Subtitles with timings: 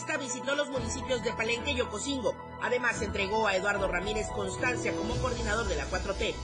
[0.00, 2.34] Ecologista visitó los municipios de Palenque y Ocosingo.
[2.62, 6.34] Además, entregó a Eduardo Ramírez constancia como coordinador de la 4T.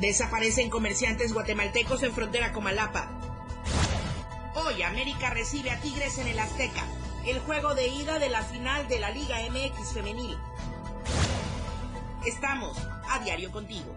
[0.00, 3.10] Desaparecen comerciantes guatemaltecos en frontera con Malapa.
[4.54, 6.84] Hoy América recibe a Tigres en el Azteca,
[7.26, 10.38] el juego de ida de la final de la Liga MX femenil.
[12.24, 12.78] Estamos
[13.10, 13.96] a diario contigo.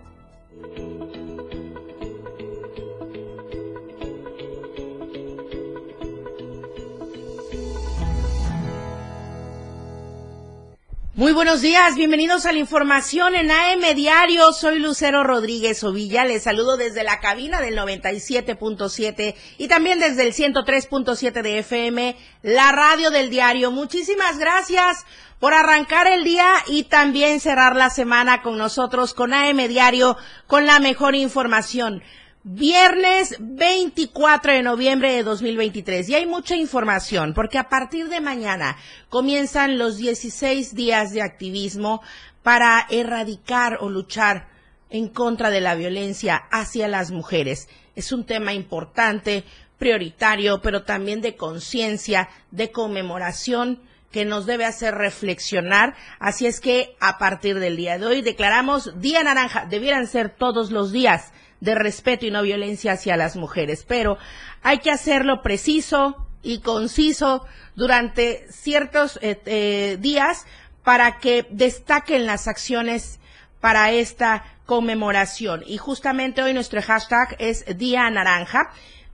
[11.22, 14.52] Muy buenos días, bienvenidos a la información en AM Diario.
[14.54, 20.34] Soy Lucero Rodríguez Ovilla, les saludo desde la cabina del 97.7 y también desde el
[20.34, 23.70] 103.7 de FM, la radio del diario.
[23.70, 25.06] Muchísimas gracias
[25.40, 30.18] por arrancar el día y también cerrar la semana con nosotros, con AM Diario,
[30.48, 32.02] con la mejor información.
[32.44, 36.10] Viernes 24 de noviembre de 2023.
[36.10, 38.78] Y hay mucha información porque a partir de mañana
[39.10, 42.02] comienzan los 16 días de activismo
[42.42, 44.48] para erradicar o luchar
[44.90, 47.70] en contra de la violencia hacia las mujeres.
[47.96, 49.44] Es un tema importante,
[49.78, 55.96] prioritario, pero también de conciencia, de conmemoración que nos debe hacer reflexionar.
[56.18, 59.68] Así es que a partir del día de hoy declaramos Día Naranja.
[59.68, 61.32] Debieran ser todos los días
[61.62, 64.18] de respeto y no violencia hacia las mujeres, pero
[64.62, 67.46] hay que hacerlo preciso y conciso
[67.76, 70.46] durante ciertos eh, eh, días
[70.84, 73.20] para que destaquen las acciones
[73.62, 75.64] para esta conmemoración.
[75.66, 78.72] Y justamente hoy nuestro hashtag es Día Naranja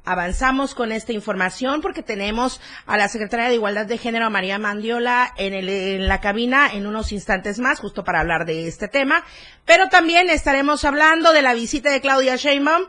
[0.08, 5.33] avanzamos con esta información porque tenemos a la secretaria de Igualdad de Género, María Mandiola,
[5.36, 9.25] en, el, en la cabina en unos instantes más, justo para hablar de este tema.
[9.66, 12.85] Pero también estaremos hablando de la visita de Claudia Sheinbaum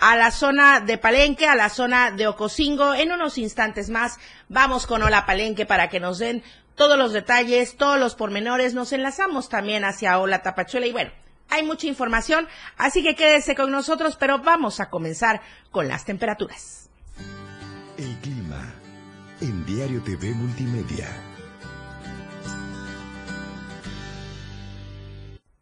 [0.00, 2.92] a la zona de Palenque, a la zona de Ocosingo.
[2.92, 4.18] En unos instantes más
[4.48, 6.42] vamos con Hola Palenque para que nos den
[6.74, 8.74] todos los detalles, todos los pormenores.
[8.74, 11.12] Nos enlazamos también hacia Hola Tapachuela y bueno,
[11.48, 16.88] hay mucha información, así que quédese con nosotros, pero vamos a comenzar con las temperaturas.
[17.96, 18.74] El clima
[19.40, 21.08] en Diario TV Multimedia.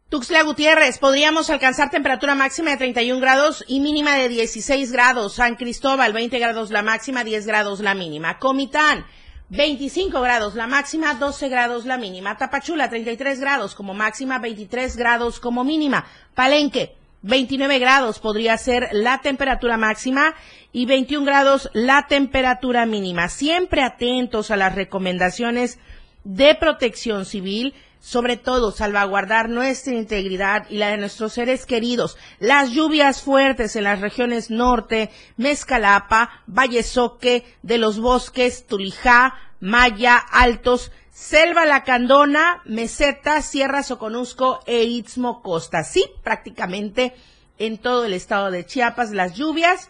[0.09, 5.35] Tuxtla Gutiérrez, podríamos alcanzar temperatura máxima de 31 grados y mínima de 16 grados.
[5.35, 8.39] San Cristóbal, 20 grados la máxima, 10 grados la mínima.
[8.39, 9.05] Comitán,
[9.49, 12.37] 25 grados la máxima, 12 grados la mínima.
[12.37, 16.05] Tapachula, 33 grados como máxima, 23 grados como mínima.
[16.35, 20.35] Palenque, 29 grados podría ser la temperatura máxima
[20.73, 23.29] y 21 grados la temperatura mínima.
[23.29, 25.79] Siempre atentos a las recomendaciones
[26.23, 32.17] de protección civil sobre todo salvaguardar nuestra integridad y la de nuestros seres queridos.
[32.39, 40.17] Las lluvias fuertes en las regiones norte, Mezcalapa, Valle Soque, de los bosques, Tulijá, Maya,
[40.17, 45.83] Altos, Selva Lacandona, Meseta, Sierra Soconusco e Istmo Costa.
[45.83, 47.15] Sí, prácticamente
[47.57, 49.89] en todo el estado de Chiapas las lluvias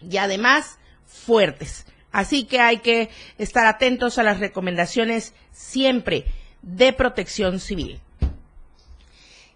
[0.00, 1.86] y además fuertes.
[2.12, 6.26] Así que hay que estar atentos a las recomendaciones siempre
[6.62, 8.00] de Protección Civil.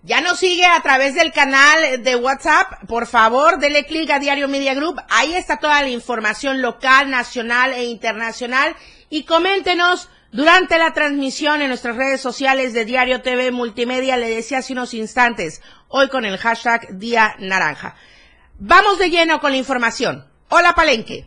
[0.03, 2.85] Ya nos sigue a través del canal de WhatsApp.
[2.87, 5.01] Por favor, dele clic a Diario Media Group.
[5.09, 8.77] Ahí está toda la información local, nacional e internacional.
[9.09, 14.19] Y coméntenos durante la transmisión en nuestras redes sociales de Diario TV Multimedia.
[14.19, 17.97] Le decía hace unos instantes, hoy con el hashtag Día Naranja.
[18.59, 20.27] Vamos de lleno con la información.
[20.51, 21.27] Hola Palenque.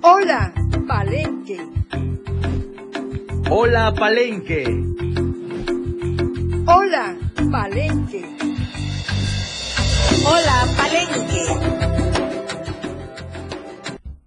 [0.00, 0.52] Hola
[0.86, 2.15] Palenque.
[3.48, 4.64] Hola Palenque.
[6.66, 7.16] Hola
[7.52, 8.36] Palenque.
[10.26, 11.44] Hola Palenque.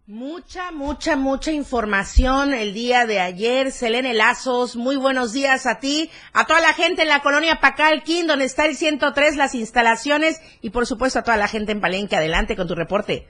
[0.08, 3.74] Mucha, mucha, mucha información el día de ayer.
[3.74, 8.26] Selene Lazos, muy buenos días a ti, a toda la gente en la colonia Pacalquín,
[8.26, 12.16] donde está el 103, las instalaciones, y por supuesto a toda la gente en Palenque.
[12.16, 13.28] Adelante con tu reporte.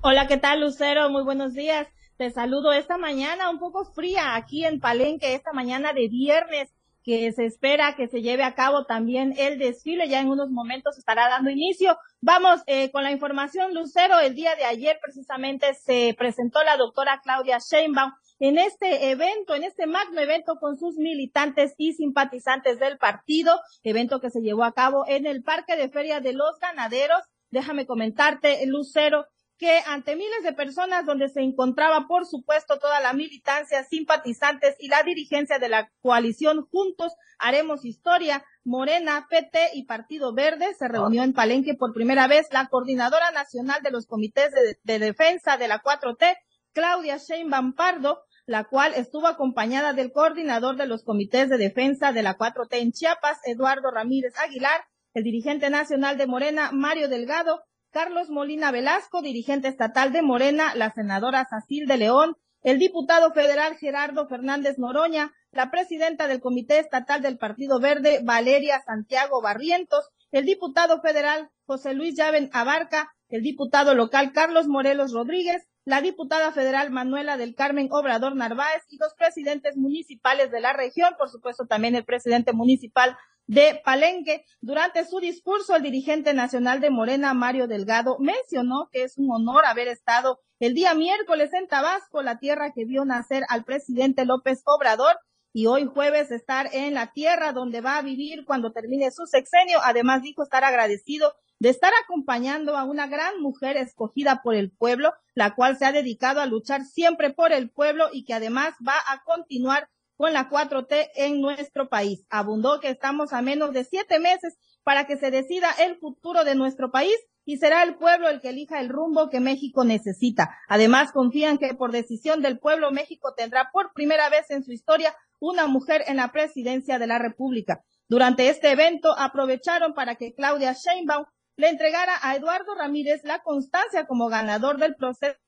[0.00, 1.08] Hola, ¿qué tal, Lucero?
[1.08, 1.86] Muy buenos días.
[2.20, 6.68] Te saludo esta mañana un poco fría aquí en Palenque, esta mañana de viernes
[7.02, 10.06] que se espera que se lleve a cabo también el desfile.
[10.06, 11.96] Ya en unos momentos estará dando inicio.
[12.20, 14.18] Vamos eh, con la información, Lucero.
[14.20, 19.64] El día de ayer precisamente se presentó la doctora Claudia Sheinbaum en este evento, en
[19.64, 24.74] este magno evento con sus militantes y simpatizantes del partido, evento que se llevó a
[24.74, 27.22] cabo en el Parque de Feria de los Ganaderos.
[27.50, 29.24] Déjame comentarte, Lucero,
[29.60, 34.88] que ante miles de personas donde se encontraba, por supuesto, toda la militancia, simpatizantes y
[34.88, 41.22] la dirigencia de la coalición Juntos Haremos Historia, Morena, PT y Partido Verde, se reunió
[41.22, 45.68] en Palenque por primera vez la coordinadora nacional de los comités de, de defensa de
[45.68, 46.38] la 4T,
[46.72, 52.22] Claudia Sheinbaum Pardo, la cual estuvo acompañada del coordinador de los comités de defensa de
[52.22, 54.80] la 4T en Chiapas, Eduardo Ramírez Aguilar,
[55.12, 60.92] el dirigente nacional de Morena, Mario Delgado, Carlos Molina Velasco, dirigente estatal de Morena, la
[60.92, 67.20] senadora Sacil de León, el diputado federal Gerardo Fernández Noroña, la presidenta del Comité Estatal
[67.20, 73.94] del Partido Verde, Valeria Santiago Barrientos, el diputado federal José Luis Llaven Abarca, el diputado
[73.94, 79.76] local Carlos Morelos Rodríguez, la diputada federal Manuela del Carmen Obrador Narváez y los presidentes
[79.76, 83.16] municipales de la región, por supuesto también el presidente municipal
[83.50, 84.44] de Palenque.
[84.60, 89.64] Durante su discurso, el dirigente nacional de Morena, Mario Delgado, mencionó que es un honor
[89.66, 94.62] haber estado el día miércoles en Tabasco, la tierra que vio nacer al presidente López
[94.66, 95.18] Obrador,
[95.52, 99.80] y hoy jueves estar en la tierra donde va a vivir cuando termine su sexenio.
[99.82, 105.12] Además dijo estar agradecido de estar acompañando a una gran mujer escogida por el pueblo,
[105.34, 108.94] la cual se ha dedicado a luchar siempre por el pueblo y que además va
[109.08, 109.88] a continuar
[110.20, 112.26] con la 4T en nuestro país.
[112.28, 116.54] Abundó que estamos a menos de siete meses para que se decida el futuro de
[116.54, 120.54] nuestro país y será el pueblo el que elija el rumbo que México necesita.
[120.68, 125.16] Además, confían que por decisión del pueblo México tendrá por primera vez en su historia
[125.38, 127.82] una mujer en la presidencia de la República.
[128.06, 131.24] Durante este evento aprovecharon para que Claudia Sheinbaum
[131.56, 135.38] le entregara a Eduardo Ramírez la constancia como ganador del proceso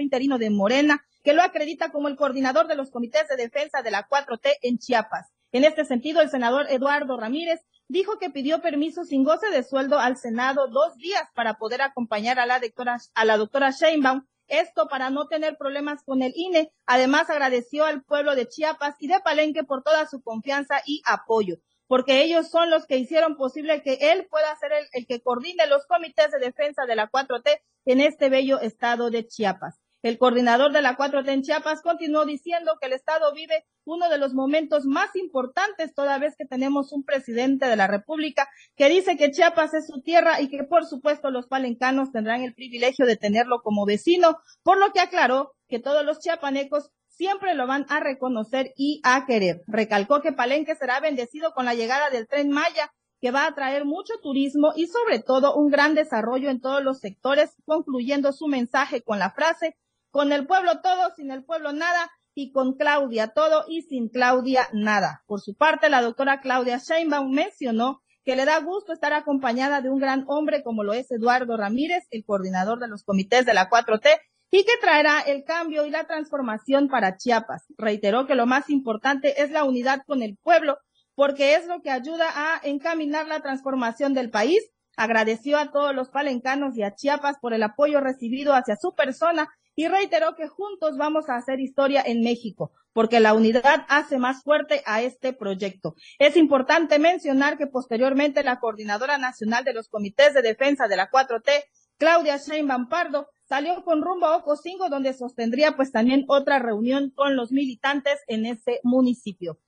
[0.00, 3.90] interino de Morena, que lo acredita como el coordinador de los comités de defensa de
[3.90, 5.32] la 4T en Chiapas.
[5.50, 9.98] En este sentido, el senador Eduardo Ramírez dijo que pidió permiso sin goce de sueldo
[9.98, 14.86] al Senado dos días para poder acompañar a la doctora, a la doctora Sheinbaum, esto
[14.86, 16.70] para no tener problemas con el INE.
[16.86, 21.56] Además, agradeció al pueblo de Chiapas y de Palenque por toda su confianza y apoyo,
[21.88, 25.66] porque ellos son los que hicieron posible que él pueda ser el, el que coordine
[25.66, 29.80] los comités de defensa de la 4T en este bello estado de Chiapas.
[30.06, 34.18] El coordinador de la 4T en Chiapas continuó diciendo que el Estado vive uno de
[34.18, 39.16] los momentos más importantes toda vez que tenemos un presidente de la República que dice
[39.16, 43.16] que Chiapas es su tierra y que por supuesto los palencanos tendrán el privilegio de
[43.16, 47.98] tenerlo como vecino, por lo que aclaró que todos los chiapanecos siempre lo van a
[47.98, 49.64] reconocer y a querer.
[49.66, 53.84] Recalcó que Palenque será bendecido con la llegada del tren Maya que va a traer
[53.84, 59.02] mucho turismo y sobre todo un gran desarrollo en todos los sectores, concluyendo su mensaje
[59.02, 59.74] con la frase,
[60.16, 64.66] con el pueblo todo, sin el pueblo nada, y con Claudia todo y sin Claudia
[64.72, 65.22] nada.
[65.26, 69.90] Por su parte, la doctora Claudia Sheinbaum mencionó que le da gusto estar acompañada de
[69.90, 73.68] un gran hombre como lo es Eduardo Ramírez, el coordinador de los comités de la
[73.68, 74.08] 4T,
[74.50, 77.66] y que traerá el cambio y la transformación para Chiapas.
[77.76, 80.78] Reiteró que lo más importante es la unidad con el pueblo
[81.14, 84.62] porque es lo que ayuda a encaminar la transformación del país.
[84.96, 89.50] Agradeció a todos los palencanos y a Chiapas por el apoyo recibido hacia su persona
[89.76, 94.42] y reiteró que juntos vamos a hacer historia en México, porque la unidad hace más
[94.42, 95.94] fuerte a este proyecto.
[96.18, 101.10] Es importante mencionar que posteriormente la coordinadora nacional de los comités de defensa de la
[101.10, 101.64] 4T,
[101.98, 107.36] Claudia Sheinbaum Pardo, salió con rumbo a Ocosingo, donde sostendría pues también otra reunión con
[107.36, 109.60] los militantes en ese municipio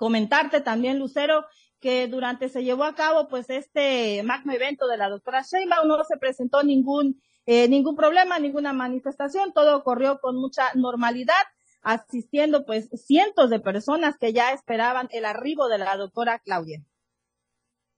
[0.00, 1.44] comentarte también, Lucero,
[1.78, 6.02] que durante se llevó a cabo pues este magno evento de la doctora Sheinbaum no
[6.04, 7.20] se presentó ningún
[7.52, 11.42] eh, ningún problema, ninguna manifestación, todo ocurrió con mucha normalidad,
[11.82, 16.80] asistiendo pues cientos de personas que ya esperaban el arribo de la doctora Claudia.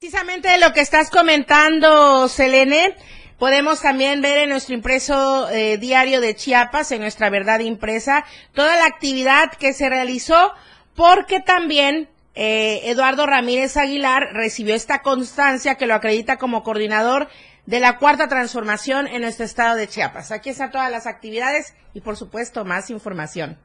[0.01, 2.97] Precisamente lo que estás comentando, Selene,
[3.39, 8.75] podemos también ver en nuestro impreso eh, diario de Chiapas, en nuestra verdad impresa, toda
[8.77, 10.55] la actividad que se realizó
[10.97, 17.29] porque también eh, Eduardo Ramírez Aguilar recibió esta constancia que lo acredita como coordinador
[17.67, 20.33] de la cuarta transformación en nuestro estado de Chiapas.
[20.33, 23.59] Aquí están todas las actividades y por supuesto más información.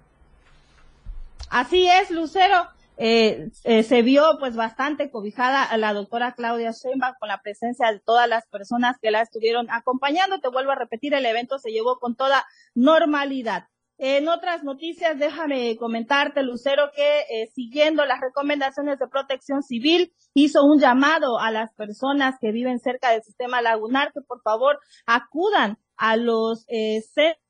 [1.49, 2.67] Así es, Lucero.
[2.99, 7.91] Eh, eh, se vio pues bastante cobijada a la doctora Claudia Sheinbaum con la presencia
[7.91, 10.39] de todas las personas que la estuvieron acompañando.
[10.39, 13.67] Te vuelvo a repetir, el evento se llevó con toda normalidad.
[13.99, 20.63] En otras noticias, déjame comentarte, Lucero, que eh, siguiendo las recomendaciones de protección civil, hizo
[20.63, 25.79] un llamado a las personas que viven cerca del sistema lagunar que por favor acudan
[25.95, 27.46] a los eh, centros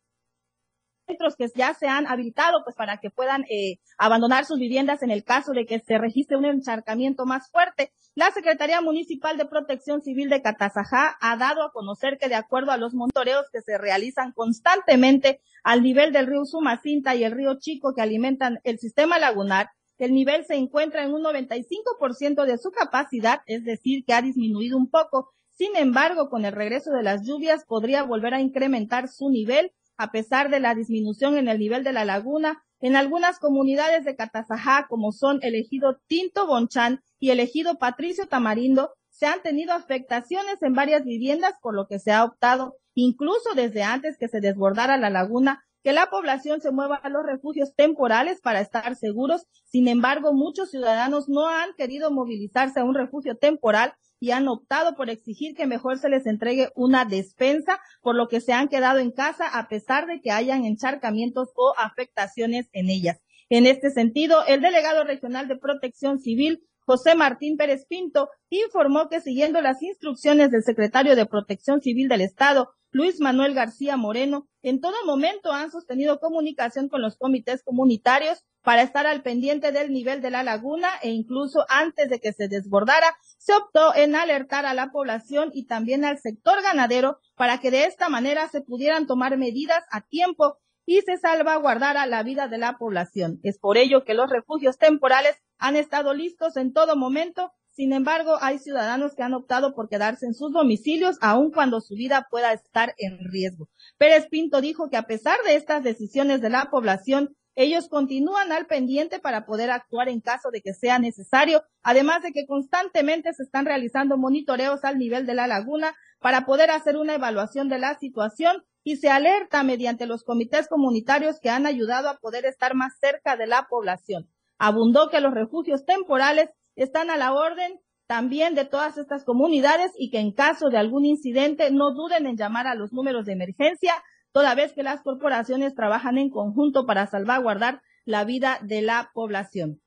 [1.07, 5.23] que ya se han habilitado pues para que puedan eh, abandonar sus viviendas en el
[5.23, 7.91] caso de que se registre un encharcamiento más fuerte.
[8.15, 12.71] La Secretaría Municipal de Protección Civil de Catazajá ha dado a conocer que de acuerdo
[12.71, 17.57] a los montoreos que se realizan constantemente al nivel del río Sumacinta y el río
[17.59, 22.71] Chico que alimentan el sistema lagunar, el nivel se encuentra en un 95% de su
[22.71, 25.31] capacidad, es decir, que ha disminuido un poco.
[25.51, 30.11] Sin embargo, con el regreso de las lluvias podría volver a incrementar su nivel a
[30.11, 34.85] pesar de la disminución en el nivel de la laguna, en algunas comunidades de Catazajá,
[34.87, 40.61] como son el ejido Tinto Bonchán y el ejido Patricio Tamarindo, se han tenido afectaciones
[40.61, 44.97] en varias viviendas, por lo que se ha optado, incluso desde antes que se desbordara
[44.97, 49.47] la laguna, que la población se mueva a los refugios temporales para estar seguros.
[49.65, 54.95] Sin embargo, muchos ciudadanos no han querido movilizarse a un refugio temporal y han optado
[54.95, 58.99] por exigir que mejor se les entregue una despensa, por lo que se han quedado
[58.99, 63.19] en casa a pesar de que hayan encharcamientos o afectaciones en ellas.
[63.49, 69.21] En este sentido, el delegado regional de protección civil, José Martín Pérez Pinto, informó que
[69.21, 74.79] siguiendo las instrucciones del secretario de Protección Civil del Estado, Luis Manuel García Moreno, en
[74.79, 80.21] todo momento han sostenido comunicación con los comités comunitarios para estar al pendiente del nivel
[80.21, 84.73] de la laguna e incluso antes de que se desbordara, se optó en alertar a
[84.73, 89.37] la población y también al sector ganadero para que de esta manera se pudieran tomar
[89.37, 93.39] medidas a tiempo y se salvaguardara la vida de la población.
[93.41, 98.39] Es por ello que los refugios temporales han estado listos en todo momento sin embargo,
[98.41, 102.51] hay ciudadanos que han optado por quedarse en sus domicilios aun cuando su vida pueda
[102.51, 103.69] estar en riesgo.
[103.99, 108.67] Pérez Pinto dijo que a pesar de estas decisiones de la población, ellos continúan al
[108.67, 113.41] pendiente para poder actuar en caso de que sea necesario, además de que constantemente se
[113.41, 117.97] están realizando monitoreos al nivel de la laguna para poder hacer una evaluación de la
[117.97, 122.93] situación y se alerta mediante los comités comunitarios que han ayudado a poder estar más
[122.99, 124.29] cerca de la población.
[124.59, 130.11] Abundó que los refugios temporales están a la orden también de todas estas comunidades y
[130.11, 133.95] que en caso de algún incidente no duden en llamar a los números de emergencia,
[134.37, 139.81] toda vez que las corporaciones trabajan en conjunto para salvaguardar la vida de la población.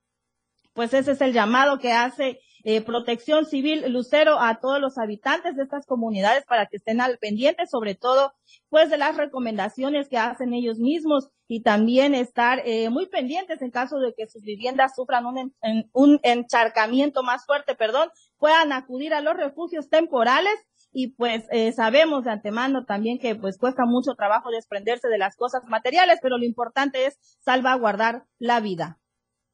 [0.72, 5.54] Pues ese es el llamado que hace eh, Protección Civil Lucero a todos los habitantes
[5.54, 8.32] de estas comunidades para que estén al pendiente, sobre todo
[8.70, 13.70] pues de las recomendaciones que hacen ellos mismos y también estar eh, muy pendientes en
[13.70, 15.54] caso de que sus viviendas sufran un,
[15.92, 20.54] un encharcamiento más fuerte, perdón, puedan acudir a los refugios temporales
[20.92, 25.36] y pues eh, sabemos de antemano también que pues cuesta mucho trabajo desprenderse de las
[25.36, 28.98] cosas materiales, pero lo importante es salvaguardar la vida.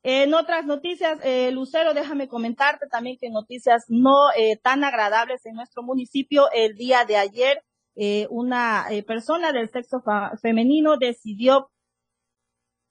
[0.02, 5.56] En otras noticias, eh, Lucero, déjame comentarte también que noticias no eh, tan agradables en
[5.56, 6.44] nuestro municipio.
[6.52, 7.64] El día de ayer,
[7.96, 10.02] eh, una eh, persona del sexo
[10.40, 11.70] femenino decidió,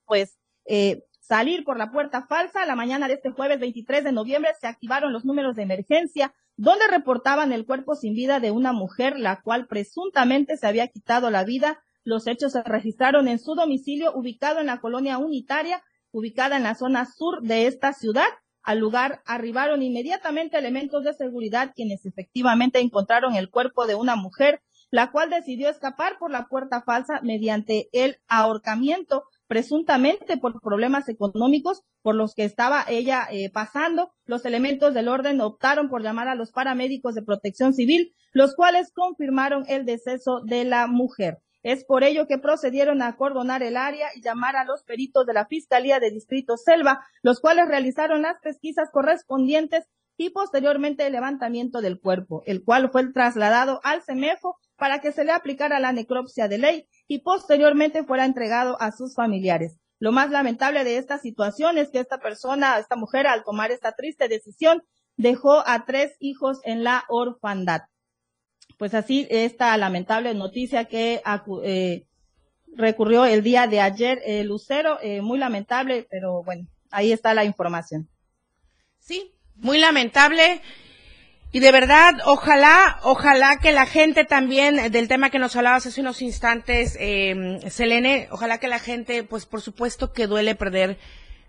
[0.04, 0.36] pues,
[0.66, 2.66] eh, salir por la puerta falsa.
[2.66, 6.86] La mañana de este jueves 23 de noviembre se activaron los números de emergencia donde
[6.88, 11.44] reportaban el cuerpo sin vida de una mujer, la cual presuntamente se había quitado la
[11.44, 11.82] vida.
[12.02, 15.82] Los hechos se registraron en su domicilio ubicado en la colonia unitaria
[16.12, 18.28] ubicada en la zona sur de esta ciudad.
[18.62, 24.62] Al lugar arribaron inmediatamente elementos de seguridad quienes efectivamente encontraron el cuerpo de una mujer,
[24.90, 31.82] la cual decidió escapar por la puerta falsa mediante el ahorcamiento, presuntamente por problemas económicos
[32.02, 34.12] por los que estaba ella eh, pasando.
[34.24, 38.92] Los elementos del orden optaron por llamar a los paramédicos de protección civil, los cuales
[38.92, 41.38] confirmaron el deceso de la mujer.
[41.62, 45.34] Es por ello que procedieron a acordonar el área y llamar a los peritos de
[45.34, 49.84] la Fiscalía de Distrito Selva, los cuales realizaron las pesquisas correspondientes
[50.16, 55.24] y posteriormente el levantamiento del cuerpo, el cual fue trasladado al CEMEFO para que se
[55.24, 59.78] le aplicara la necropsia de ley y posteriormente fuera entregado a sus familiares.
[59.98, 63.92] Lo más lamentable de esta situación es que esta persona, esta mujer, al tomar esta
[63.92, 64.82] triste decisión,
[65.16, 67.82] dejó a tres hijos en la orfandad
[68.78, 71.22] pues así esta lamentable noticia que
[71.62, 72.06] eh,
[72.74, 77.44] recurrió el día de ayer eh, Lucero, eh, muy lamentable, pero bueno, ahí está la
[77.44, 78.08] información.
[78.98, 80.60] Sí, muy lamentable.
[81.56, 86.02] Y de verdad, ojalá, ojalá que la gente también, del tema que nos hablabas hace
[86.02, 90.98] unos instantes, eh, Selene, ojalá que la gente, pues por supuesto que duele perder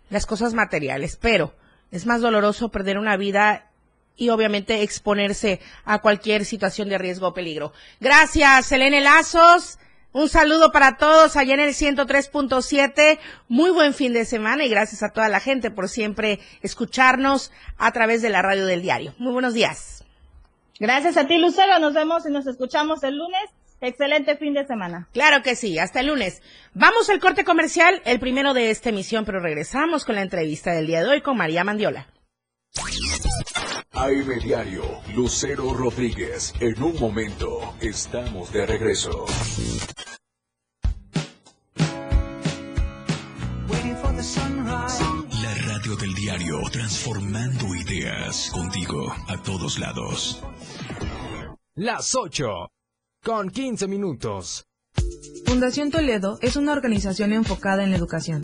[0.10, 1.54] las cosas materiales, pero
[1.92, 3.70] es más doloroso perder una vida
[4.16, 7.74] y obviamente exponerse a cualquier situación de riesgo o peligro.
[8.00, 9.78] Gracias, Selene Lazos.
[10.14, 13.20] Un saludo para todos allá en el 103.7.
[13.50, 17.92] Muy buen fin de semana y gracias a toda la gente por siempre escucharnos a
[17.92, 19.14] través de la radio del diario.
[19.18, 19.97] Muy buenos días.
[20.80, 21.80] Gracias a ti, Lucero.
[21.80, 25.08] Nos vemos y nos escuchamos el lunes Excelente fin de semana.
[25.14, 26.42] Claro que sí, hasta el lunes.
[26.74, 30.88] Vamos al corte comercial, el primero de esta emisión, pero regresamos con la entrevista del
[30.88, 32.08] día de hoy con María Mandiola.
[33.92, 34.84] AM Diario,
[35.16, 36.54] Lucero Rodríguez.
[36.60, 39.26] En un momento, estamos de regreso.
[46.38, 50.44] Diario, transformando ideas contigo a todos lados.
[51.75, 52.70] Las 8,
[53.24, 54.65] con 15 minutos.
[55.46, 58.44] Fundación Toledo es una organización enfocada en la educación.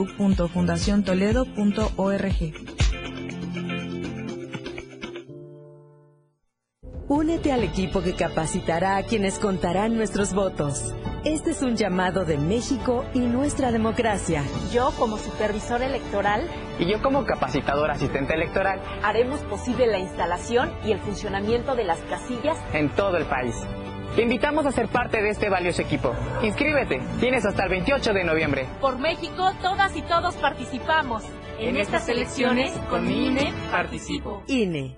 [0.01, 2.53] www.fundaciontoledo.org.
[7.07, 10.95] Únete al equipo que capacitará a quienes contarán nuestros votos.
[11.25, 14.43] Este es un llamado de México y nuestra democracia.
[14.73, 20.93] Yo, como supervisor electoral, y yo como capacitador asistente electoral, haremos posible la instalación y
[20.93, 23.55] el funcionamiento de las casillas en todo el país.
[24.15, 26.13] Te invitamos a ser parte de este valioso equipo.
[26.43, 28.67] Inscríbete, tienes hasta el 28 de noviembre.
[28.81, 31.23] Por México, todas y todos participamos.
[31.59, 34.43] En, estas elecciones, con mi INE, participo.
[34.47, 34.97] INE.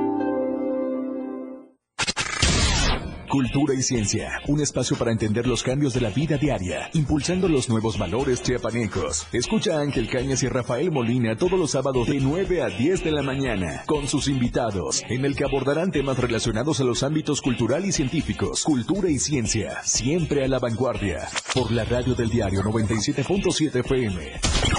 [3.31, 7.69] Cultura y ciencia, un espacio para entender los cambios de la vida diaria, impulsando los
[7.69, 9.25] nuevos valores chiapanecos.
[9.31, 13.11] Escucha a Ángel Cañas y Rafael Molina todos los sábados de 9 a 10 de
[13.11, 17.85] la mañana, con sus invitados, en el que abordarán temas relacionados a los ámbitos cultural
[17.85, 23.79] y científicos, cultura y ciencia, siempre a la vanguardia, por la radio del diario 97.7
[23.79, 24.29] FM,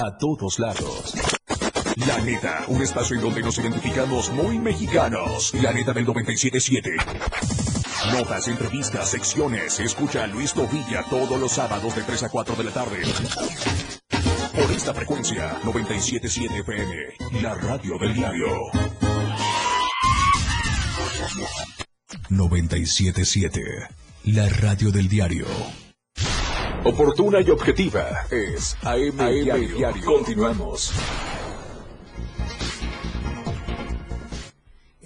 [0.05, 1.15] a todos lados.
[2.07, 5.55] La neta, un espacio en donde nos identificamos muy mexicanos.
[5.55, 7.62] La neta del 97.7.
[8.11, 9.79] Notas, entrevistas, secciones.
[9.79, 13.03] Escucha a Luis Tovilla todos los sábados de 3 a 4 de la tarde.
[14.53, 18.47] Por esta frecuencia, 97.7 FM, la radio del diario.
[22.29, 23.89] 97.7,
[24.25, 25.47] la radio del diario.
[26.85, 30.05] Oportuna y objetiva es AM, diario.
[30.05, 30.93] Continuamos.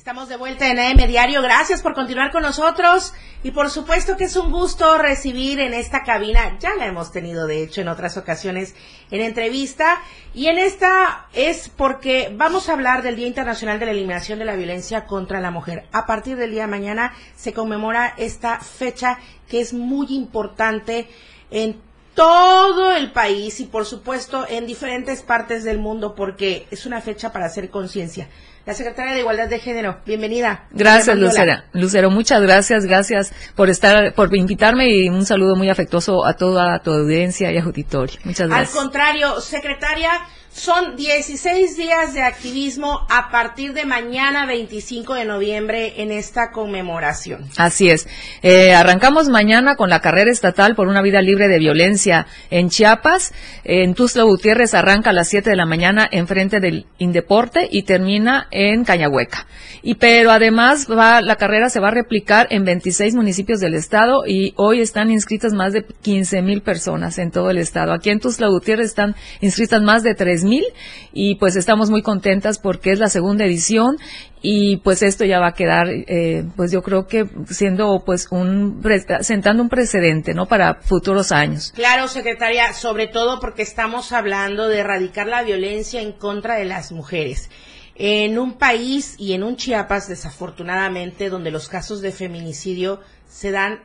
[0.06, 1.42] Estamos de vuelta en AM Diario.
[1.42, 3.12] Gracias por continuar con nosotros.
[3.42, 7.48] Y por supuesto que es un gusto recibir en esta cabina, ya la hemos tenido
[7.48, 8.76] de hecho en otras ocasiones
[9.10, 10.00] en entrevista.
[10.32, 14.44] Y en esta es porque vamos a hablar del Día Internacional de la Eliminación de
[14.44, 15.88] la Violencia contra la Mujer.
[15.90, 21.08] A partir del día de mañana se conmemora esta fecha que es muy importante
[21.50, 21.80] en
[22.14, 27.32] todo el país y por supuesto en diferentes partes del mundo porque es una fecha
[27.32, 28.28] para hacer conciencia
[28.66, 30.00] la secretaria de Igualdad de Género.
[30.04, 30.66] Bienvenida.
[30.72, 31.62] Gracias, Lucero.
[31.72, 32.84] Lucero, muchas gracias.
[32.84, 37.58] Gracias por estar, por invitarme y un saludo muy afectuoso a toda tu audiencia y
[37.58, 38.18] auditorio.
[38.24, 38.76] Muchas gracias.
[38.76, 40.10] Al contrario, secretaria,
[40.56, 47.44] son 16 días de activismo a partir de mañana 25 de noviembre en esta conmemoración.
[47.58, 48.08] Así es.
[48.42, 53.34] Eh, arrancamos mañana con la carrera estatal por una vida libre de violencia en Chiapas.
[53.64, 57.82] En Tuzla Gutiérrez arranca a las 7 de la mañana en frente del Indeporte y
[57.82, 59.46] termina en Cañahueca.
[59.82, 64.26] Y pero además va, la carrera se va a replicar en 26 municipios del estado
[64.26, 67.92] y hoy están inscritas más de 15 mil personas en todo el estado.
[67.92, 70.64] Aquí en Tuzla Gutiérrez están inscritas más de 3 mil
[71.12, 73.96] y pues estamos muy contentas porque es la segunda edición
[74.42, 78.82] y pues esto ya va a quedar eh, pues yo creo que siendo pues un
[79.20, 81.72] sentando un precedente no para futuros años.
[81.74, 86.92] Claro secretaria sobre todo porque estamos hablando de erradicar la violencia en contra de las
[86.92, 87.50] mujeres.
[87.96, 93.80] En un país y en un Chiapas desafortunadamente donde los casos de feminicidio se dan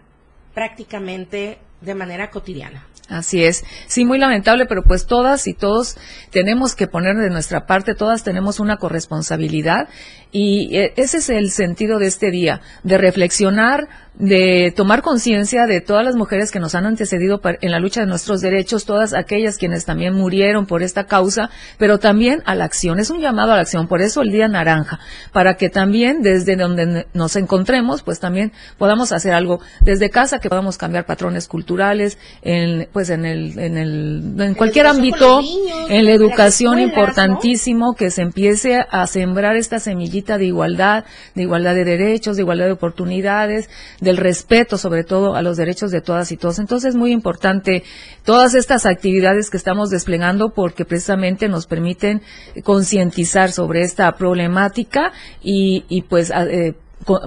[0.54, 3.66] prácticamente de manera cotidiana Así es.
[3.88, 5.98] Sí, muy lamentable, pero pues todas y todos
[6.30, 9.90] tenemos que poner de nuestra parte, todas tenemos una corresponsabilidad
[10.32, 15.82] y eh, ese es el sentido de este día, de reflexionar, de tomar conciencia de
[15.82, 19.58] todas las mujeres que nos han antecedido en la lucha de nuestros derechos, todas aquellas
[19.58, 23.00] quienes también murieron por esta causa, pero también a la acción.
[23.00, 25.00] Es un llamado a la acción, por eso el Día Naranja,
[25.32, 30.50] para que también desde donde nos encontremos, pues también podamos hacer algo desde casa, que
[30.50, 35.42] podamos cambiar patrones culturales, en, pues en el, en el, en cualquier ámbito,
[35.90, 41.06] en la educación importantísimo, que se empiece a sembrar esta semillita de igualdad,
[41.36, 45.92] de igualdad de derechos, de igualdad de oportunidades, del respeto sobre todo a los derechos
[45.92, 46.60] de todas y todos.
[46.60, 47.84] Entonces es muy importante
[48.24, 52.22] todas estas actividades que estamos desplegando porque precisamente nos permiten
[52.64, 56.76] concientizar sobre esta problemática y, pues eh,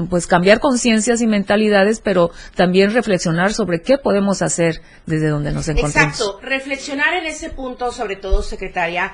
[0.08, 5.68] pues cambiar conciencias y mentalidades, pero también reflexionar sobre qué podemos hacer desde donde nos
[5.68, 6.20] encontramos.
[6.20, 9.12] Exacto, reflexionar en ese punto, sobre todo, secretaria,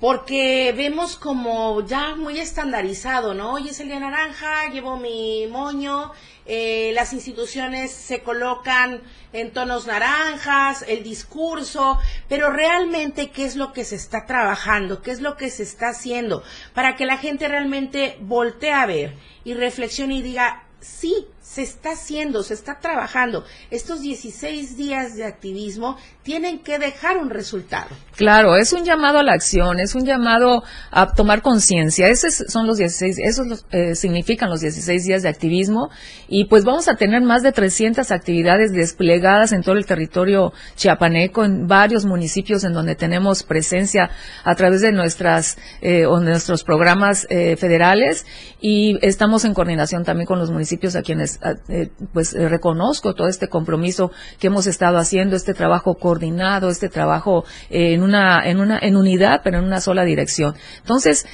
[0.00, 3.54] porque vemos como ya muy estandarizado, ¿no?
[3.54, 6.12] Hoy es el día naranja, llevo mi moño,
[6.46, 13.72] eh, las instituciones se colocan en tonos naranjas, el discurso, pero realmente qué es lo
[13.72, 17.48] que se está trabajando, qué es lo que se está haciendo, para que la gente
[17.48, 23.42] realmente voltee a ver y reflexione y diga, sí, se está haciendo, se está trabajando.
[23.70, 27.88] Estos 16 días de activismo tienen que dejar un resultado.
[28.16, 32.08] Claro, es un llamado a la acción, es un llamado a tomar conciencia.
[32.08, 35.88] Esos son los 16, esos eh, significan los 16 días de activismo
[36.28, 41.46] y pues vamos a tener más de 300 actividades desplegadas en todo el territorio chiapaneco,
[41.46, 44.10] en varios municipios en donde tenemos presencia
[44.44, 48.26] a través de nuestras eh, o nuestros programas eh, federales
[48.60, 51.37] y estamos en coordinación también con los municipios a quienes
[51.68, 56.88] eh, pues eh, reconozco todo este compromiso que hemos estado haciendo, este trabajo coordinado, este
[56.88, 60.54] trabajo eh, en una en una en unidad, pero en una sola dirección.
[60.78, 61.26] Entonces,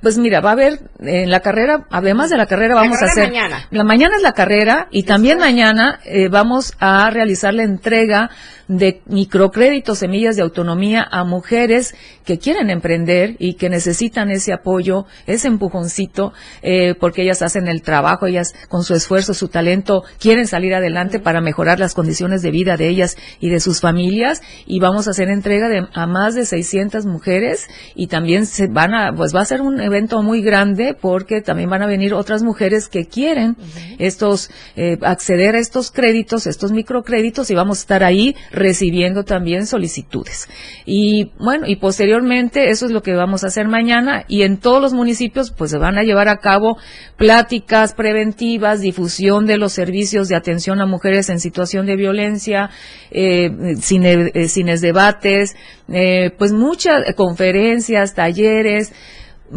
[0.00, 3.28] pues mira, va a haber en la carrera, además de la carrera, vamos a hacer
[3.28, 3.66] mañana.
[3.70, 8.30] la mañana es la carrera y también mañana vamos a realizar la entrega
[8.68, 15.06] de microcréditos, semillas de autonomía a mujeres que quieren emprender y que necesitan ese apoyo,
[15.26, 20.46] ese empujoncito, eh, porque ellas hacen el trabajo, ellas con su esfuerzo, su talento, quieren
[20.46, 24.40] salir adelante para mejorar las condiciones de vida de ellas y de sus familias.
[24.66, 28.94] Y vamos a hacer entrega de, a más de 600 mujeres y también se van
[28.94, 32.44] a, pues va a ser un evento muy grande porque también van a venir otras
[32.44, 33.56] mujeres que quieren
[33.98, 39.66] estos, eh, acceder a estos créditos, estos microcréditos y vamos a estar ahí recibiendo también
[39.66, 40.48] solicitudes.
[40.86, 44.80] Y bueno, y posteriormente eso es lo que vamos a hacer mañana y en todos
[44.80, 46.76] los municipios pues se van a llevar a cabo
[47.16, 52.70] pláticas preventivas, difusión de los servicios de atención a mujeres en situación de violencia,
[53.10, 55.56] eh, cine, eh, debates,
[55.88, 58.92] eh, pues muchas conferencias, talleres,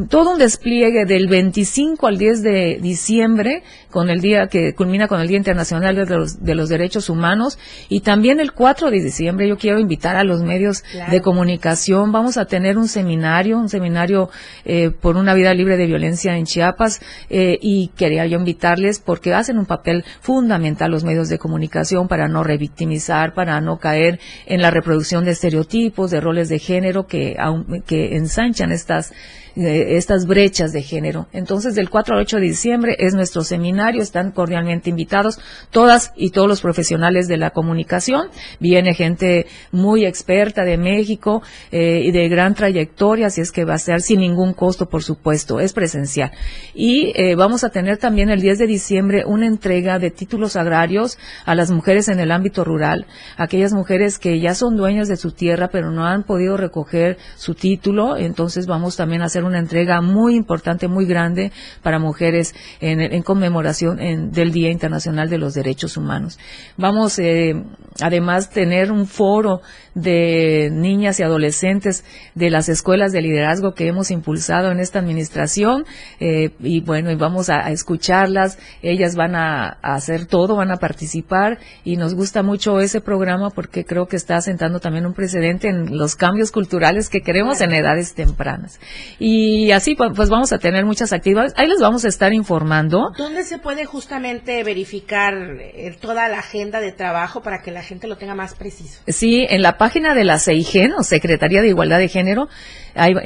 [0.10, 5.21] todo un despliegue del 25 al 10 de diciembre, con el día que culmina con
[5.21, 9.47] el Día Internacional de los, de los Derechos Humanos, y también el 4 de diciembre
[9.47, 12.12] yo quiero invitar a los medios de comunicación.
[12.12, 14.29] Vamos a tener un seminario, un seminario
[14.65, 19.34] eh, por una vida libre de violencia en Chiapas, eh, y quería yo invitarles porque
[19.34, 24.62] hacen un papel fundamental los medios de comunicación para no revictimizar, para no caer en
[24.62, 27.38] la reproducción de estereotipos, de roles de género que,
[27.86, 29.13] que ensanchan estas
[29.56, 31.28] estas brechas de género.
[31.32, 35.39] Entonces, del 4 al 8 de diciembre es nuestro seminario, están cordialmente invitados
[35.72, 38.28] todas y todos los profesionales de la comunicación.
[38.60, 41.41] Viene gente muy experta de México
[41.72, 45.04] eh, y de gran trayectoria, así es que va a ser sin ningún costo, por
[45.04, 46.32] supuesto, es presencial.
[46.74, 51.18] Y eh, vamos a tener también el 10 de diciembre una entrega de títulos agrarios
[51.46, 53.06] a las mujeres en el ámbito rural,
[53.38, 57.54] aquellas mujeres que ya son dueñas de su tierra, pero no han podido recoger su
[57.54, 63.21] título, entonces vamos también a hacer una entrega muy importante, muy grande para mujeres en,
[63.23, 66.38] conmemoración del Día Internacional de los Derechos Humanos.
[66.77, 67.53] Vamos eh,
[68.01, 69.62] además tener un foro
[69.95, 72.03] de niñas y adolescentes
[72.36, 75.86] de las escuelas de liderazgo que hemos impulsado en esta administración
[76.19, 81.60] eh, y bueno, y vamos a, escucharlas, ellas van a, hacer todo, van a participar
[81.84, 85.97] y nos gusta mucho ese programa porque creo que está sentando también un precedente en
[85.97, 88.79] los cambios culturales que queremos en edades tempranas.
[89.17, 93.13] Y así pues, pues vamos a tener muchas actividades, ahí les vamos a estar informando.
[93.17, 98.08] ¿Dónde se puede justamente verificar eh, toda la agenda de trabajo para que la gente
[98.08, 99.01] lo tenga más preciso?
[99.08, 102.50] Sí, en la página de la CEIGEN, o Secretaría de Igualdad de Género,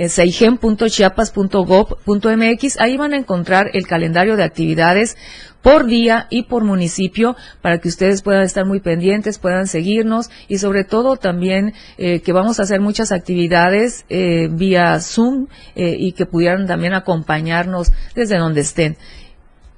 [0.08, 5.16] seigen.chiapas.gov.mx, ahí van a encontrar el calendario de actividades
[5.62, 10.58] por día y por municipio para que ustedes puedan estar muy pendientes, puedan seguirnos y
[10.58, 16.14] sobre todo también eh, que vamos a hacer muchas actividades eh, vía Zoom eh, y
[16.14, 18.98] que pudieran también acompañarnos desde donde estén.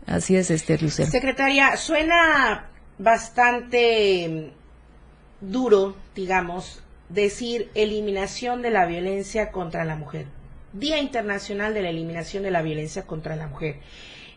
[0.08, 1.10] Así es, este Lucero.
[1.10, 4.52] Secretaria, suena bastante
[5.41, 10.25] duro, digamos, decir eliminación de la violencia contra la mujer.
[10.73, 13.80] Día Internacional de la Eliminación de la Violencia contra la Mujer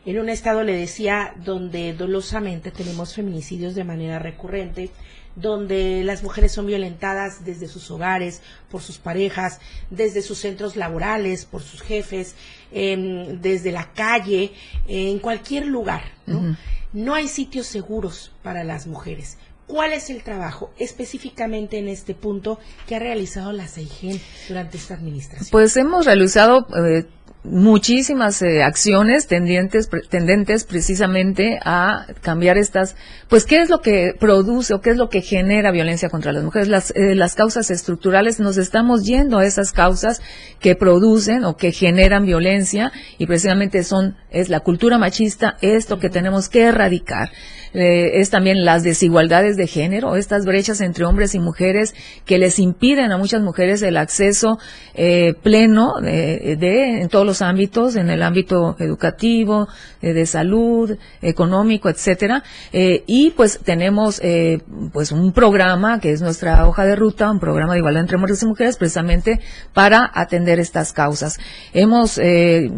[0.06, 4.90] en un estado, le decía, donde dolosamente tenemos feminicidios de manera recurrente,
[5.34, 11.46] donde las mujeres son violentadas desde sus hogares, por sus parejas, desde sus centros laborales,
[11.46, 12.34] por sus jefes,
[12.70, 14.52] desde la calle,
[14.86, 16.02] en cualquier lugar.
[16.26, 16.54] ¿no?
[16.92, 19.38] no hay sitios seguros para las mujeres.
[19.66, 24.94] ¿Cuál es el trabajo específicamente en este punto que ha realizado la CEIGEN durante esta
[24.94, 25.48] administración?
[25.50, 27.06] Pues hemos realizado eh,
[27.44, 32.96] muchísimas eh, acciones tendientes, tendentes precisamente a cambiar estas,
[33.28, 36.42] pues qué es lo que produce o qué es lo que genera violencia contra las
[36.42, 36.68] mujeres.
[36.68, 40.22] Las, eh, las causas estructurales, nos estamos yendo a esas causas
[40.58, 46.08] que producen o que generan violencia y precisamente son, es la cultura machista, esto que
[46.08, 47.30] tenemos que erradicar.
[47.74, 52.58] Eh, es también las desigualdades de género, estas brechas entre hombres y mujeres que les
[52.58, 54.58] impiden a muchas mujeres el acceso
[54.94, 59.68] eh, pleno de, de, en todos los ámbitos, en el ámbito educativo,
[60.04, 62.42] eh, de salud, económico, etcétera.
[62.72, 64.58] Eh, y pues tenemos eh,
[64.92, 68.42] pues un programa que es nuestra hoja de ruta, un programa de igualdad entre hombres
[68.42, 69.40] y mujeres, precisamente
[69.72, 71.38] para atender estas causas.
[71.72, 72.20] Hemos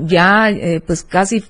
[0.06, 0.50] ya
[0.86, 1.42] pues casi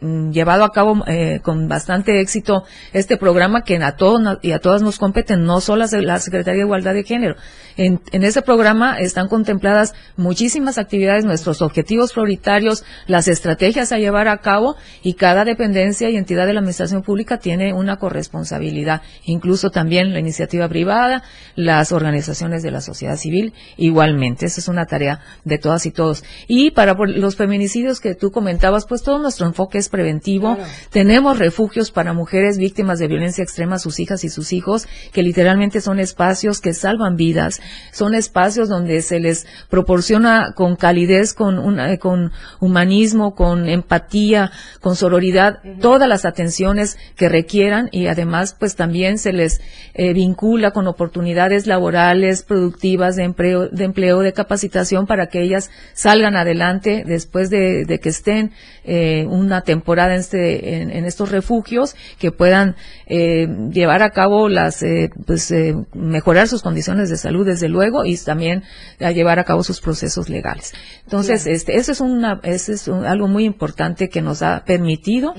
[0.00, 4.82] llevado a cabo eh, con bastante éxito este programa que a todos y a todas
[4.82, 7.36] nos competen, no solo la Secretaría de Igualdad de Género.
[7.78, 14.28] En, en ese programa están contempladas muchísimas actividades, nuestros objetivos prioritarios, las estrategias a llevar
[14.28, 19.70] a cabo y cada dependencia y entidad de la Administración Pública tiene una corresponsabilidad, incluso
[19.70, 21.22] también la iniciativa privada,
[21.54, 24.46] las organizaciones de la sociedad civil, igualmente.
[24.46, 26.24] Esa es una tarea de todas y todos.
[26.48, 30.56] Y para los feminicidios que tú comentabas, pues todo nuestro enfoque es preventivo.
[30.90, 35.80] Tenemos refugios para mujeres víctimas de violencia extrema, sus hijas y sus hijos, que literalmente
[35.80, 37.60] son espacios que salvan vidas,
[37.92, 44.96] son espacios donde se les proporciona con calidez, con, eh, con humanismo, con empatía, con
[44.96, 47.88] sororidad, todas las atenciones que requieran.
[47.92, 49.60] Y además pues también se les
[49.94, 55.70] eh, vincula con oportunidades laborales, productivas, de empleo, de empleo, de capacitación para que ellas
[55.94, 58.52] salgan adelante después de, que estén
[58.84, 64.48] eh, una temporada temporada en, este, en, estos refugios que puedan eh, llevar a cabo
[64.48, 68.62] las, eh, pues, eh, mejorar sus condiciones de salud desde luego y también
[69.00, 70.72] a llevar a cabo sus procesos legales.
[71.04, 75.34] Entonces, este, eso es una, eso es algo muy importante que nos ha permitido,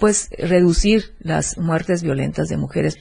[0.00, 2.98] pues, reducir las muertes violentas de mujeres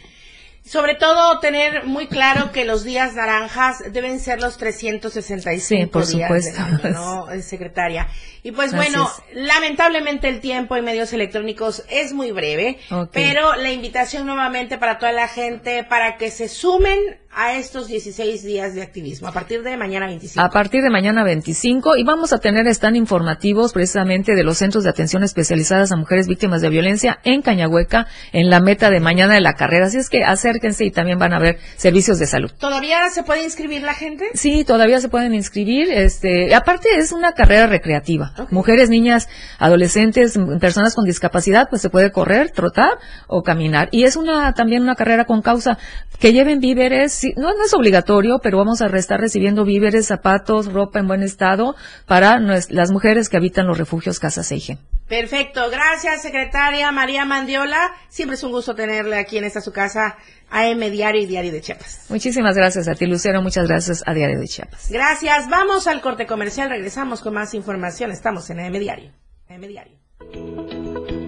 [0.65, 6.07] sobre todo tener muy claro que los días naranjas deben ser los 365 sí, por
[6.07, 6.89] días supuesto.
[6.89, 8.07] ¿no, secretaria?
[8.41, 12.79] Y pues bueno, lamentablemente el tiempo en medios electrónicos es muy breve,
[13.11, 16.97] pero la invitación nuevamente para toda la gente para que se sumen
[17.35, 20.41] a estos 16 días de activismo, a partir de mañana 25.
[20.41, 24.85] A partir de mañana 25 y vamos a tener stand informativos precisamente de los centros
[24.85, 29.33] de atención especializadas a mujeres víctimas de violencia en Cañahueca en la meta de mañana
[29.33, 29.87] de la carrera.
[29.87, 32.51] Así es que acérquense y también van a ver servicios de salud.
[32.57, 34.29] ¿Todavía se puede inscribir la gente?
[34.33, 35.91] Sí, todavía se pueden inscribir.
[35.91, 38.33] Este, aparte es una carrera recreativa.
[38.49, 39.27] Mujeres, niñas,
[39.59, 43.89] adolescentes, personas con discapacidad, pues se puede correr, trotar o caminar.
[43.91, 45.77] Y es una también una carrera con causa
[46.19, 51.07] que lleven víveres no, es obligatorio, pero vamos a estar recibiendo víveres, zapatos, ropa en
[51.07, 54.79] buen estado para las mujeres que habitan los refugios Casa Seigen.
[55.07, 57.91] Perfecto, gracias secretaria María Mandiola.
[58.09, 60.17] Siempre es un gusto tenerle aquí en esta su casa,
[60.49, 62.05] AM Diario y Diario de Chiapas.
[62.09, 63.41] Muchísimas gracias a ti, Lucero.
[63.41, 64.89] Muchas gracias a Diario de Chiapas.
[64.89, 65.47] Gracias.
[65.49, 66.69] Vamos al corte comercial.
[66.69, 68.11] Regresamos con más información.
[68.11, 69.11] Estamos en AM Diario.
[69.47, 71.24] AM Diario.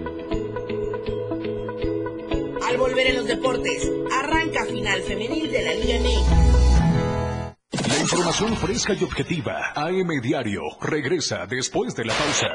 [2.68, 7.88] Al volver en los deportes, arranca final femenil de la Liga MX.
[7.88, 9.72] La información fresca y objetiva.
[9.74, 12.48] AM Diario regresa después de la pausa.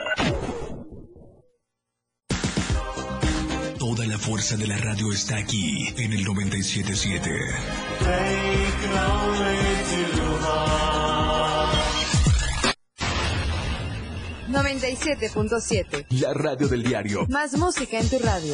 [3.79, 7.29] Toda la fuerza de la radio está aquí en el 977.
[14.47, 16.05] 97.7.
[16.21, 17.25] La radio del diario.
[17.29, 18.53] Más música en tu radio.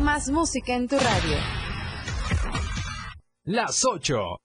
[0.00, 1.36] Más música en tu radio.
[3.44, 4.38] Las 8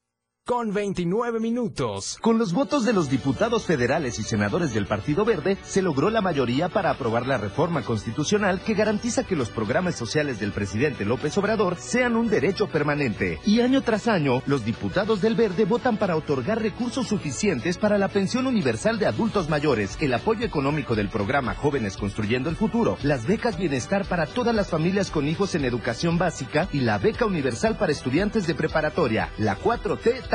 [0.47, 2.19] con 29 minutos.
[2.21, 6.21] Con los votos de los diputados federales y senadores del Partido Verde, se logró la
[6.21, 11.35] mayoría para aprobar la reforma constitucional que garantiza que los programas sociales del presidente López
[11.39, 13.39] Obrador sean un derecho permanente.
[13.43, 18.09] Y año tras año, los diputados del Verde votan para otorgar recursos suficientes para la
[18.09, 23.25] pensión universal de adultos mayores, el apoyo económico del programa Jóvenes Construyendo el Futuro, las
[23.25, 27.77] becas bienestar para todas las familias con hijos en educación básica y la beca universal
[27.77, 29.31] para estudiantes de preparatoria.
[29.39, 30.34] La 4T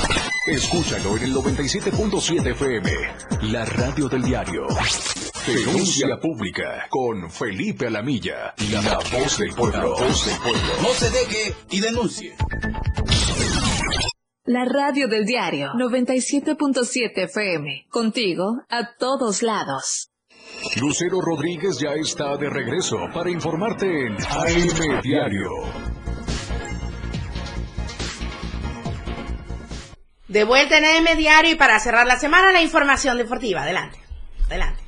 [0.47, 2.91] Escúchalo en el 97.7 FM,
[3.51, 4.63] la radio del diario.
[5.45, 9.95] Denuncia pública con Felipe Alamilla, la voz del pueblo.
[9.95, 10.73] Voz del pueblo.
[10.81, 12.35] No se deje y denuncie.
[14.45, 17.85] La radio del diario 97.7 FM.
[17.91, 20.09] Contigo a todos lados.
[20.81, 26.00] Lucero Rodríguez ya está de regreso para informarte en AM Diario.
[30.31, 33.63] De vuelta en AM Diario y para cerrar la semana la información deportiva.
[33.63, 33.99] Adelante.
[34.45, 34.81] Adelante.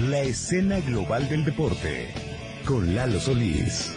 [0.00, 2.12] La escena global del deporte
[2.64, 3.92] con Lalo Solís.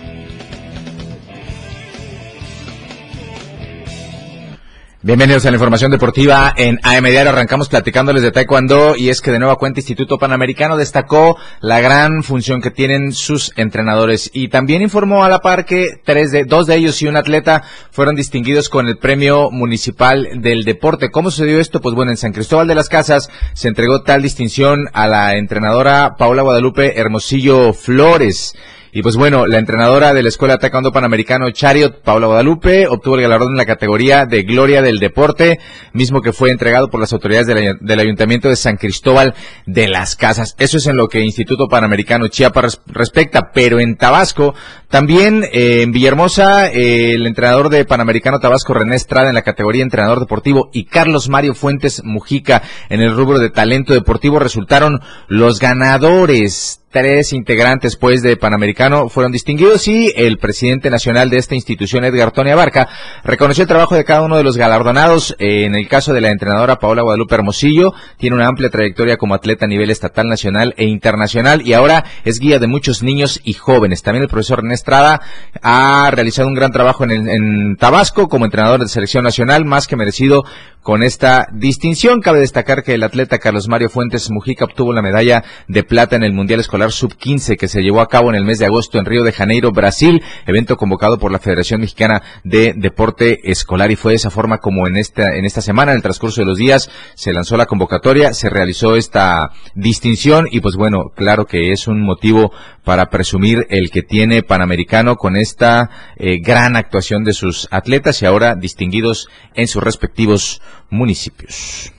[5.06, 7.06] Bienvenidos a la información deportiva en AM.
[7.06, 12.24] Arrancamos platicándoles de Taekwondo y es que de nueva cuenta Instituto Panamericano destacó la gran
[12.24, 16.66] función que tienen sus entrenadores y también informó a la par que tres de, dos
[16.66, 21.12] de ellos y un atleta fueron distinguidos con el premio municipal del deporte.
[21.12, 21.82] ¿Cómo sucedió esto?
[21.82, 26.16] Pues bueno, en San Cristóbal de las Casas se entregó tal distinción a la entrenadora
[26.18, 28.56] Paula Guadalupe Hermosillo Flores.
[28.98, 33.24] Y pues bueno, la entrenadora de la Escuela Taekwondo Panamericano Chariot, Paula Guadalupe, obtuvo el
[33.24, 35.60] galardón en la categoría de Gloria del Deporte,
[35.92, 39.34] mismo que fue entregado por las autoridades del, Ayuntamiento de San Cristóbal
[39.66, 40.56] de las Casas.
[40.60, 44.56] Eso es en lo que Instituto Panamericano Chiapas respecta, pero en Tabasco,
[44.88, 49.84] también eh, en Villahermosa, eh, el entrenador de Panamericano Tabasco, René Estrada, en la categoría
[49.84, 55.60] entrenador deportivo, y Carlos Mario Fuentes Mujica en el rubro de talento deportivo resultaron los
[55.60, 62.06] ganadores tres integrantes pues de Panamericano fueron distinguidos y el presidente nacional de esta institución,
[62.06, 62.88] Edgar Tony Abarca,
[63.26, 65.36] reconoció el trabajo de cada uno de los galardonados.
[65.38, 69.66] En el caso de la entrenadora Paola Guadalupe Hermosillo, tiene una amplia trayectoria como atleta
[69.66, 74.02] a nivel estatal, nacional e internacional y ahora es guía de muchos niños y jóvenes.
[74.02, 75.20] También el profesor René Estrada
[75.62, 79.98] ha realizado un gran trabajo en, en Tabasco como entrenador de selección nacional, más que
[79.98, 80.46] merecido
[80.86, 82.22] con esta distinción.
[82.22, 86.24] Cabe destacar que el atleta Carlos Mario Fuentes Mujica obtuvo la medalla de plata en
[86.24, 89.06] el Mundial Escolar Sub-15 que se llevó a cabo en el mes de agosto en
[89.06, 94.12] Río de Janeiro, Brasil, evento convocado por la Federación Mexicana de Deporte Escolar y fue
[94.12, 96.90] de esa forma como en esta, en esta semana, en el transcurso de los días,
[97.16, 102.02] se lanzó la convocatoria, se realizó esta distinción y pues bueno, claro que es un
[102.02, 102.52] motivo
[102.84, 108.26] para presumir el que tiene Panamericano con esta eh, gran actuación de sus atletas y
[108.26, 111.92] ahora distinguidos en sus respectivos municipios.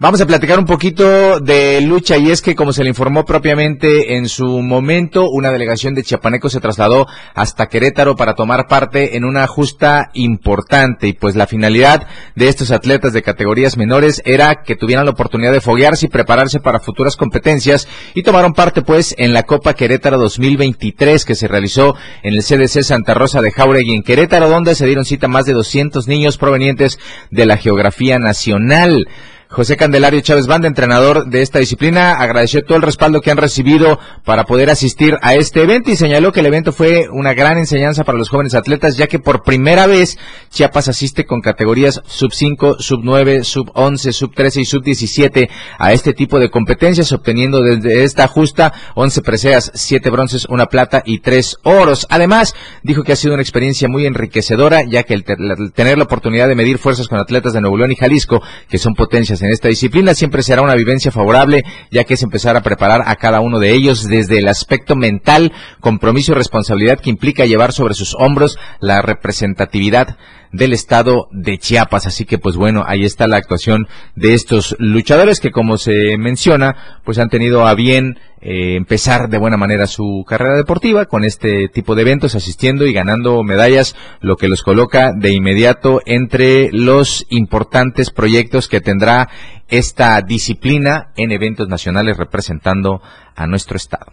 [0.00, 4.14] Vamos a platicar un poquito de lucha y es que como se le informó propiamente
[4.14, 9.24] en su momento, una delegación de chiapanecos se trasladó hasta Querétaro para tomar parte en
[9.24, 12.06] una justa importante y pues la finalidad
[12.36, 16.60] de estos atletas de categorías menores era que tuvieran la oportunidad de foguearse y prepararse
[16.60, 21.96] para futuras competencias y tomaron parte pues en la Copa Querétaro 2023 que se realizó
[22.22, 25.54] en el CDC Santa Rosa de Jauregui en Querétaro donde se dieron cita más de
[25.54, 27.00] 200 niños provenientes
[27.32, 29.08] de la geografía nacional.
[29.50, 33.98] José Candelario Chávez Banda, entrenador de esta disciplina, agradeció todo el respaldo que han recibido
[34.22, 38.04] para poder asistir a este evento y señaló que el evento fue una gran enseñanza
[38.04, 40.18] para los jóvenes atletas, ya que por primera vez
[40.50, 45.48] Chiapas asiste con categorías sub 5, sub 9, sub 11, sub 13 y sub 17
[45.78, 51.02] a este tipo de competencias, obteniendo desde esta justa 11 preseas, 7 bronces, una plata
[51.06, 52.06] y 3 oros.
[52.10, 55.24] Además, dijo que ha sido una experiencia muy enriquecedora, ya que el,
[55.72, 58.94] tener la oportunidad de medir fuerzas con atletas de Nuevo León y Jalisco, que son
[58.94, 60.14] potencias en esta disciplina.
[60.14, 63.72] Siempre será una vivencia favorable, ya que es empezar a preparar a cada uno de
[63.72, 69.02] ellos desde el aspecto mental, compromiso y responsabilidad que implica llevar sobre sus hombros la
[69.02, 70.16] representatividad
[70.52, 72.06] del estado de Chiapas.
[72.06, 77.00] Así que pues bueno, ahí está la actuación de estos luchadores que como se menciona,
[77.04, 81.68] pues han tenido a bien eh, empezar de buena manera su carrera deportiva con este
[81.68, 87.26] tipo de eventos, asistiendo y ganando medallas, lo que los coloca de inmediato entre los
[87.30, 89.28] importantes proyectos que tendrá
[89.68, 93.02] esta disciplina en eventos nacionales representando
[93.34, 94.06] a nuestro estado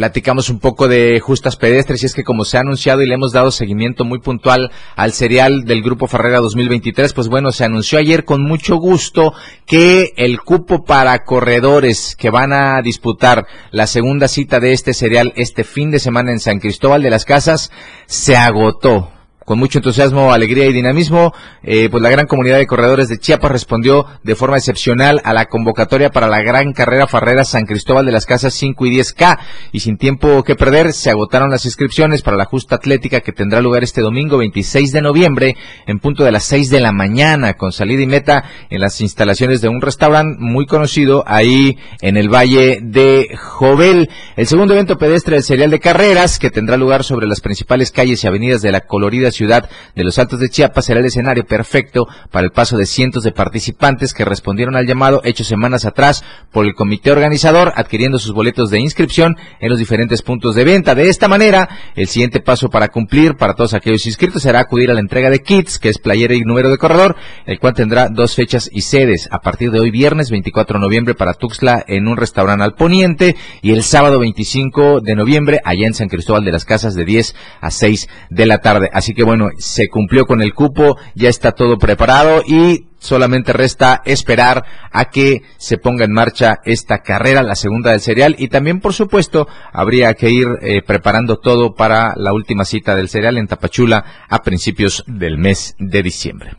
[0.00, 3.12] platicamos un poco de justas pedestres y es que como se ha anunciado y le
[3.12, 7.98] hemos dado seguimiento muy puntual al serial del Grupo Ferrera 2023, pues bueno, se anunció
[7.98, 9.34] ayer con mucho gusto
[9.66, 15.34] que el cupo para corredores que van a disputar la segunda cita de este serial
[15.36, 17.70] este fin de semana en San Cristóbal de las Casas
[18.06, 19.10] se agotó
[19.50, 21.34] con mucho entusiasmo, alegría y dinamismo,
[21.64, 25.46] eh, pues la gran comunidad de corredores de Chiapas respondió de forma excepcional a la
[25.46, 29.38] convocatoria para la gran carrera Farrera San Cristóbal de las Casas 5 y 10K.
[29.72, 33.60] Y sin tiempo que perder, se agotaron las inscripciones para la justa atlética que tendrá
[33.60, 35.56] lugar este domingo 26 de noviembre
[35.88, 39.60] en punto de las 6 de la mañana, con salida y meta en las instalaciones
[39.60, 44.10] de un restaurante muy conocido ahí en el Valle de Jovel.
[44.36, 48.22] El segundo evento pedestre del serial de carreras que tendrá lugar sobre las principales calles
[48.22, 51.46] y avenidas de la colorida ciudad ciudad de los Altos de Chiapas será el escenario
[51.46, 56.22] perfecto para el paso de cientos de participantes que respondieron al llamado hecho semanas atrás
[56.52, 60.94] por el comité organizador adquiriendo sus boletos de inscripción en los diferentes puntos de venta.
[60.94, 64.94] De esta manera, el siguiente paso para cumplir para todos aquellos inscritos será acudir a
[64.94, 67.16] la entrega de kits, que es playera y número de corredor,
[67.46, 69.26] el cual tendrá dos fechas y sedes.
[69.30, 73.36] A partir de hoy viernes 24 de noviembre para Tuxtla en un restaurante al poniente
[73.62, 77.34] y el sábado 25 de noviembre allá en San Cristóbal de las Casas de 10
[77.62, 78.90] a 6 de la tarde.
[78.92, 84.02] Así que bueno, se cumplió con el cupo, ya está todo preparado y solamente resta
[84.04, 88.80] esperar a que se ponga en marcha esta carrera, la segunda del serial, y también,
[88.80, 93.46] por supuesto, habría que ir eh, preparando todo para la última cita del serial en
[93.46, 96.56] Tapachula a principios del mes de diciembre.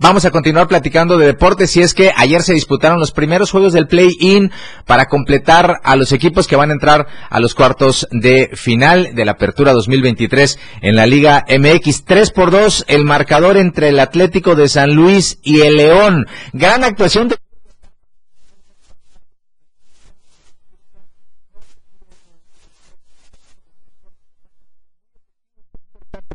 [0.00, 3.72] Vamos a continuar platicando de deportes y es que ayer se disputaron los primeros juegos
[3.72, 4.52] del play-in
[4.86, 9.24] para completar a los equipos que van a entrar a los cuartos de final de
[9.24, 12.04] la apertura 2023 en la Liga MX.
[12.04, 16.26] 3 por 2 el marcador entre el Atlético de San Luis y el León.
[16.52, 17.36] Gran actuación de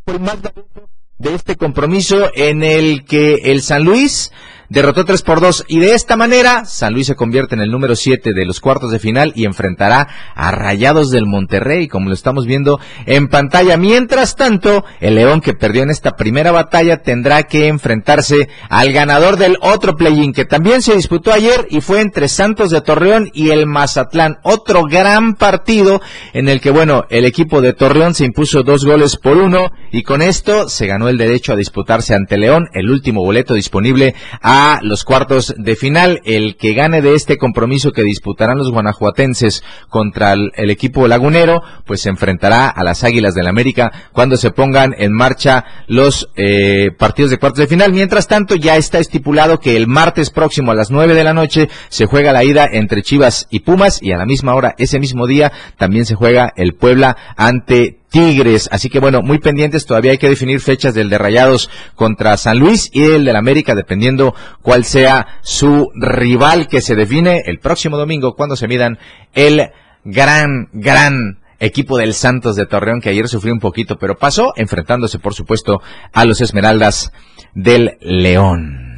[0.05, 0.92] de
[1.31, 4.31] este compromiso en el que el San Luis
[4.69, 7.95] derrotó 3 por 2 y de esta manera San Luis se convierte en el número
[7.95, 12.45] 7 de los cuartos de final y enfrentará a Rayados del Monterrey, como lo estamos
[12.45, 13.77] viendo en pantalla.
[13.77, 19.37] Mientras tanto, el León que perdió en esta primera batalla tendrá que enfrentarse al ganador
[19.37, 23.49] del otro play-in que también se disputó ayer y fue entre Santos de Torreón y
[23.49, 24.37] el Mazatlán.
[24.43, 26.01] Otro gran partido
[26.33, 30.03] en el que, bueno, el equipo de Torreón se impuso dos goles por uno y
[30.03, 34.52] con esto se ganó el derecho a disputarse ante León el último boleto disponible a
[34.81, 36.21] los cuartos de final.
[36.25, 42.01] El que gane de este compromiso que disputarán los guanajuatenses contra el, equipo lagunero, pues
[42.01, 47.31] se enfrentará a las Águilas del América cuando se pongan en marcha los eh, partidos
[47.31, 47.93] de cuartos de final.
[47.93, 51.69] Mientras tanto, ya está estipulado que el martes próximo a las nueve de la noche
[51.89, 55.27] se juega la ida entre Chivas y Pumas y a la misma hora, ese mismo
[55.27, 58.69] día, también se juega el Puebla ante Tigres.
[58.71, 62.59] Así que bueno, muy pendientes, todavía hay que definir fechas del de Rayados contra San
[62.59, 67.97] Luis y el del América, dependiendo cuál sea su rival que se define el próximo
[67.97, 68.99] domingo cuando se midan
[69.33, 69.71] el
[70.03, 75.17] gran, gran equipo del Santos de Torreón que ayer sufrió un poquito, pero pasó enfrentándose
[75.17, 75.81] por supuesto
[76.13, 77.11] a los Esmeraldas
[77.55, 78.92] del León.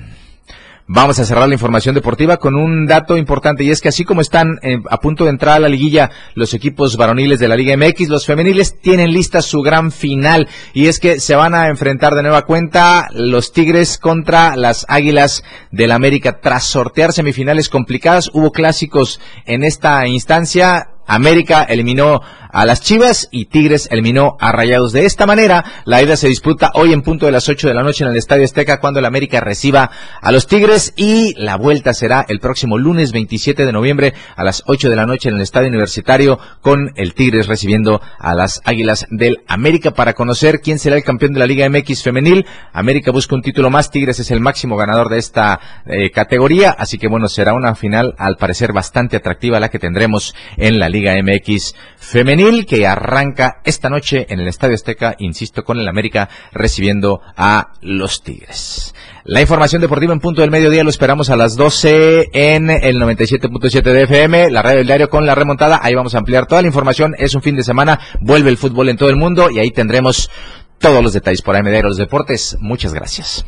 [0.88, 4.22] Vamos a cerrar la información deportiva con un dato importante y es que así como
[4.22, 7.76] están eh, a punto de entrar a la liguilla los equipos varoniles de la Liga
[7.76, 12.14] MX, los femeniles tienen lista su gran final y es que se van a enfrentar
[12.14, 18.30] de nueva cuenta los Tigres contra las Águilas del América tras sortear semifinales complicadas.
[18.32, 20.90] Hubo clásicos en esta instancia.
[21.08, 22.22] América eliminó
[22.56, 24.94] a las Chivas y Tigres eliminó a Rayados.
[24.94, 27.84] De esta manera, la ida se disputa hoy en punto de las 8 de la
[27.84, 29.92] noche en el Estadio Azteca cuando el América reciba
[30.22, 34.64] a los Tigres y la vuelta será el próximo lunes 27 de noviembre a las
[34.68, 39.06] 8 de la noche en el Estadio Universitario con el Tigres recibiendo a las Águilas
[39.10, 42.46] del América para conocer quién será el campeón de la Liga MX femenil.
[42.72, 46.98] América busca un título más, Tigres es el máximo ganador de esta eh, categoría, así
[46.98, 51.16] que bueno, será una final al parecer bastante atractiva la que tendremos en la Liga
[51.22, 57.20] MX femenil que arranca esta noche en el Estadio Azteca, insisto, con el América recibiendo
[57.36, 58.94] a los Tigres.
[59.24, 63.82] La información deportiva en punto del mediodía lo esperamos a las 12 en el 97.7
[63.82, 65.80] de FM, la radio del diario con la remontada.
[65.82, 67.16] Ahí vamos a ampliar toda la información.
[67.18, 70.30] Es un fin de semana, vuelve el fútbol en todo el mundo y ahí tendremos
[70.78, 72.58] todos los detalles por AMD los deportes.
[72.62, 73.44] Muchas gracias.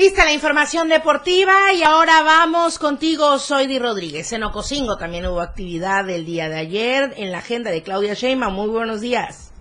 [0.00, 4.32] Lista la información deportiva y ahora vamos contigo, soy Di Rodríguez.
[4.32, 8.54] En Ocosingo también hubo actividad el día de ayer en la agenda de Claudia Sheinbaum.
[8.54, 9.52] Muy buenos días.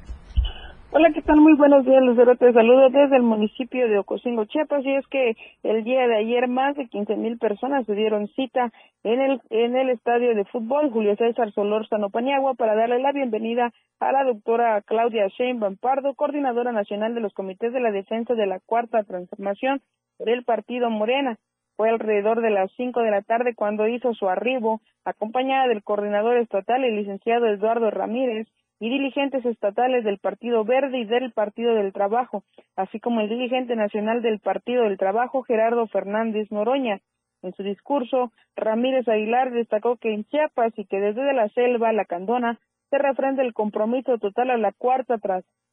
[0.92, 1.42] Hola, ¿qué tal?
[1.42, 2.38] Muy buenos días, Lucero.
[2.38, 4.86] Te saludo desde el municipio de Ocosingo, Chiapas.
[4.86, 5.34] Y es que
[5.64, 8.72] el día de ayer más de 15 mil personas se dieron cita
[9.04, 13.74] en el, en el estadio de fútbol Julio César Solórzano Paniagua para darle la bienvenida
[14.00, 18.48] a la doctora Claudia Sheinbaum Pardo, coordinadora nacional de los comités de la defensa de
[18.48, 19.82] la Cuarta Transformación
[20.20, 21.38] del partido Morena.
[21.76, 26.38] Fue alrededor de las cinco de la tarde cuando hizo su arribo, acompañada del coordinador
[26.38, 28.48] estatal, el licenciado Eduardo Ramírez,
[28.80, 32.44] y dirigentes estatales del Partido Verde y del Partido del Trabajo,
[32.76, 37.02] así como el dirigente nacional del Partido del Trabajo, Gerardo Fernández Noroña.
[37.42, 42.06] En su discurso, Ramírez Aguilar destacó que en Chiapas y que desde la selva, la
[42.06, 42.60] Candona,
[42.90, 45.18] se refrenda el compromiso total a la cuarta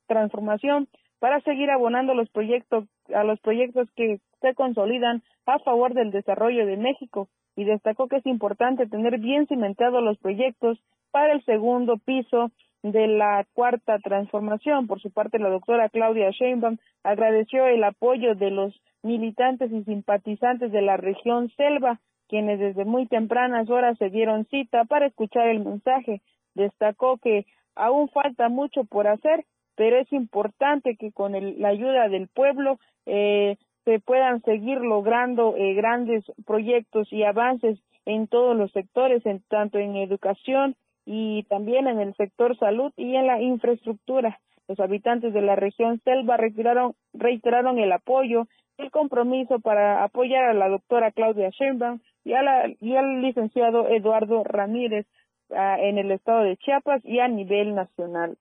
[0.06, 0.88] transformación
[1.18, 6.66] para seguir abonando los proyectos a los proyectos que se consolidan a favor del desarrollo
[6.66, 10.78] de México y destacó que es importante tener bien cimentados los proyectos
[11.10, 12.50] para el segundo piso
[12.82, 14.86] de la cuarta transformación.
[14.86, 20.70] Por su parte, la doctora Claudia Sheinbaum agradeció el apoyo de los militantes y simpatizantes
[20.72, 25.60] de la región Selva, quienes desde muy tempranas horas se dieron cita para escuchar el
[25.60, 26.20] mensaje.
[26.54, 29.44] Destacó que aún falta mucho por hacer,
[29.76, 35.74] pero es importante que con la ayuda del pueblo eh, se puedan seguir logrando eh,
[35.74, 40.74] grandes proyectos y avances en todos los sectores, en, tanto en educación
[41.04, 44.40] y también en el sector salud y en la infraestructura.
[44.66, 48.46] Los habitantes de la región Selva reiteraron, reiteraron el apoyo,
[48.78, 53.88] el compromiso para apoyar a la doctora Claudia Sheinbaum y, a la, y al licenciado
[53.88, 55.06] Eduardo Ramírez
[55.50, 58.36] ah, en el estado de Chiapas y a nivel nacional.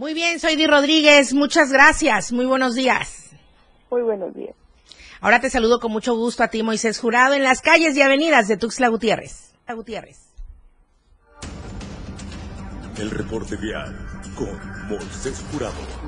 [0.00, 1.34] Muy bien, soy Di Rodríguez.
[1.34, 2.32] Muchas gracias.
[2.32, 3.32] Muy buenos días.
[3.90, 4.54] Muy buenos días.
[5.20, 8.48] Ahora te saludo con mucho gusto a ti, Moisés Jurado, en las calles y avenidas
[8.48, 9.52] de Tuxtla Gutiérrez.
[9.68, 10.16] Gutiérrez.
[12.96, 13.94] El reporte vial
[14.36, 15.99] con Moisés Jurado.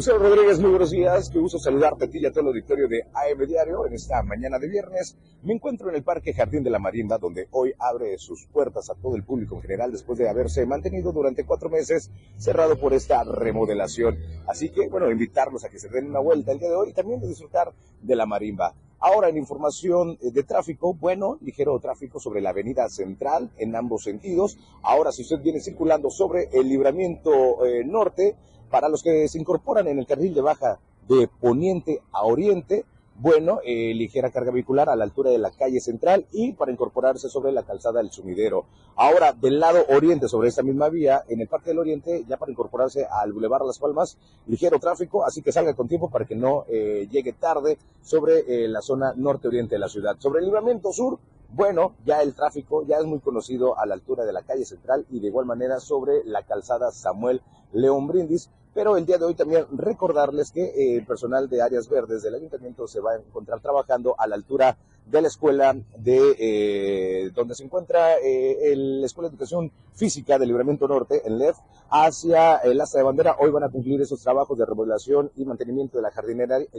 [0.00, 1.28] Lucero Rodríguez, muy buenos días.
[1.28, 4.22] Qué gusto saludarte a ti y a todo el auditorio de AM Diario en esta
[4.22, 5.14] mañana de viernes.
[5.42, 8.94] Me encuentro en el Parque Jardín de la Marimba, donde hoy abre sus puertas a
[8.94, 13.24] todo el público en general después de haberse mantenido durante cuatro meses cerrado por esta
[13.24, 14.16] remodelación.
[14.46, 16.94] Así que, bueno, invitarlos a que se den una vuelta el día de hoy y
[16.94, 18.74] también de disfrutar de la Marimba.
[19.00, 24.56] Ahora en información de tráfico, bueno, ligero tráfico sobre la avenida central en ambos sentidos.
[24.82, 28.36] Ahora si usted viene circulando sobre el libramiento eh, norte,
[28.70, 32.84] para los que se incorporan en el carril de baja de poniente a oriente,
[33.16, 37.28] bueno, eh, ligera carga vehicular a la altura de la calle central y para incorporarse
[37.28, 38.64] sobre la calzada del sumidero.
[38.96, 42.50] Ahora, del lado oriente, sobre esta misma vía, en el Parque del Oriente, ya para
[42.50, 44.16] incorporarse al Boulevard Las Palmas,
[44.46, 48.68] ligero tráfico, así que salga con tiempo para que no eh, llegue tarde sobre eh,
[48.68, 50.16] la zona norte-oriente de la ciudad.
[50.18, 51.18] Sobre el libramiento sur,
[51.52, 55.04] bueno, ya el tráfico ya es muy conocido a la altura de la calle central
[55.10, 57.42] y de igual manera sobre la calzada Samuel
[57.72, 61.88] León Brindis pero el día de hoy también recordarles que eh, el personal de áreas
[61.88, 66.36] verdes del ayuntamiento se va a encontrar trabajando a la altura de la escuela de
[66.38, 71.56] eh, donde se encuentra eh, la Escuela de Educación Física del Libramiento Norte, en LEF,
[71.90, 73.36] hacia el asta de bandera.
[73.40, 76.12] Hoy van a cumplir esos trabajos de remodelación y mantenimiento de la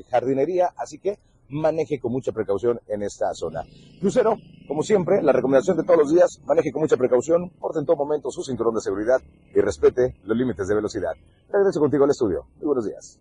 [0.09, 1.19] jardinería, así que
[1.51, 3.63] maneje con mucha precaución en esta zona.
[3.99, 4.37] Crucero,
[4.67, 7.97] como siempre, la recomendación de todos los días, maneje con mucha precaución, porte en todo
[7.97, 9.21] momento su cinturón de seguridad
[9.53, 11.11] y respete los límites de velocidad.
[11.51, 12.45] Regreso contigo al estudio.
[12.57, 13.19] Muy buenos días.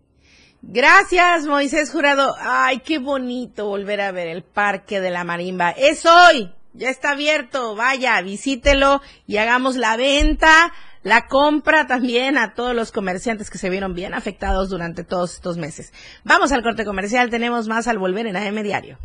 [0.63, 2.35] Gracias, Moisés Jurado.
[2.39, 5.71] Ay, qué bonito volver a ver el Parque de la Marimba.
[5.71, 7.75] Es hoy, ya está abierto.
[7.75, 10.71] Vaya, visítelo y hagamos la venta,
[11.03, 15.57] la compra también a todos los comerciantes que se vieron bien afectados durante todos estos
[15.57, 15.93] meses.
[16.23, 18.97] Vamos al corte comercial, tenemos más al volver en AM Diario.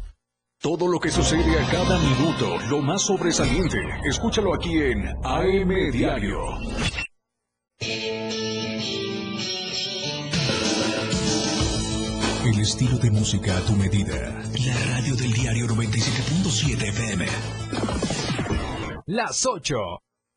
[0.60, 6.38] Todo lo que sucede a cada minuto, lo más sobresaliente, escúchalo aquí en AM Diario.
[12.46, 14.14] El estilo de música a tu medida.
[14.64, 17.26] La radio del diario 97.7 FM.
[19.06, 19.76] Las 8.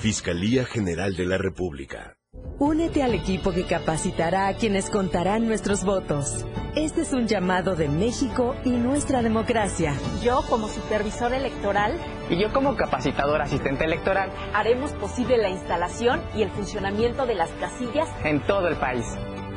[0.00, 2.14] Fiscalía General de la República.
[2.58, 6.46] Únete al equipo que capacitará a quienes contarán nuestros votos.
[6.74, 9.92] Este es un llamado de México y nuestra democracia.
[10.22, 11.98] Yo, como supervisor electoral,
[12.30, 17.50] y yo como capacitador asistente electoral, haremos posible la instalación y el funcionamiento de las
[17.60, 19.04] casillas en todo el país.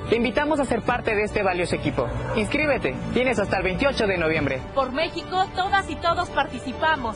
[0.09, 2.05] Te invitamos a ser parte de este valioso equipo.
[2.35, 4.61] Inscríbete, tienes hasta el 28 de noviembre.
[4.75, 7.15] Por México, todas y todos participamos.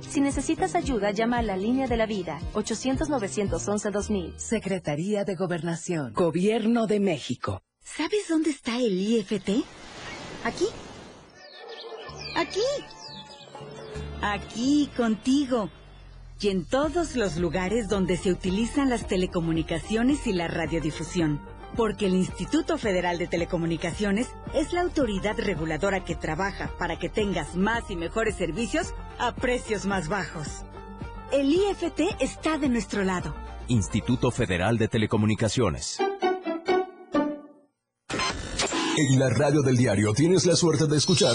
[0.00, 4.36] Si necesitas ayuda, llama a la línea de la vida, 800-911-2000.
[4.36, 6.12] Secretaría de Gobernación.
[6.12, 7.62] Gobierno de México.
[7.82, 9.64] ¿Sabes dónde está el IFT?
[10.44, 10.66] Aquí.
[12.36, 12.60] Aquí.
[14.22, 15.70] Aquí, contigo.
[16.40, 21.40] Y en todos los lugares donde se utilizan las telecomunicaciones y la radiodifusión.
[21.76, 27.56] Porque el Instituto Federal de Telecomunicaciones es la autoridad reguladora que trabaja para que tengas
[27.56, 30.64] más y mejores servicios a precios más bajos.
[31.32, 33.34] El IFT está de nuestro lado.
[33.68, 35.98] Instituto Federal de Telecomunicaciones.
[38.96, 41.34] En la radio del diario tienes la suerte de escuchar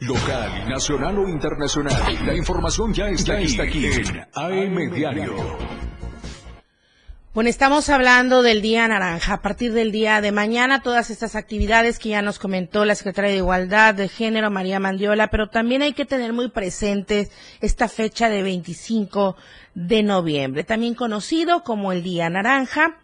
[0.00, 2.00] Local, nacional o internacional.
[2.24, 5.34] La información ya está, aquí, está aquí en AM Diario.
[7.34, 9.34] Bueno, estamos hablando del Día Naranja.
[9.34, 13.32] A partir del día de mañana, todas estas actividades que ya nos comentó la Secretaria
[13.32, 17.28] de Igualdad de Género, María Mandiola, pero también hay que tener muy presente
[17.60, 19.36] esta fecha de 25
[19.74, 22.98] de noviembre, también conocido como el Día Naranja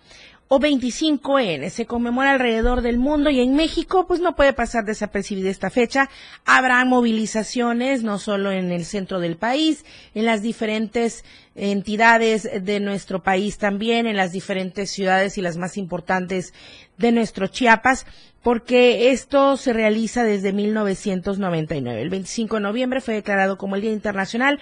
[0.49, 1.71] o 25N.
[1.71, 6.11] Se conmemora alrededor del mundo y en México pues no puede pasar desapercibida esta fecha.
[6.45, 9.85] Habrá movilizaciones no solo en el centro del país,
[10.15, 11.25] en las diferentes
[11.55, 16.53] entidades de nuestro país también, en las diferentes ciudades y las más importantes
[16.99, 18.07] de nuestro Chiapas,
[18.43, 22.03] porque esto se realiza desde 1999.
[22.03, 24.61] El 25 de noviembre fue declarado como el Día Internacional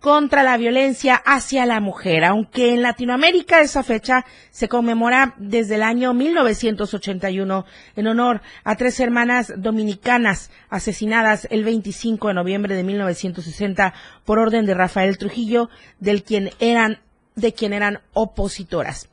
[0.00, 5.82] contra la violencia hacia la mujer, aunque en Latinoamérica esa fecha se conmemora desde el
[5.82, 7.64] año 1981
[7.96, 13.94] en honor a tres hermanas dominicanas asesinadas el 25 de noviembre de 1960
[14.24, 15.68] por orden de Rafael Trujillo,
[15.98, 17.00] del quien eran
[17.34, 19.08] de quien eran opositoras.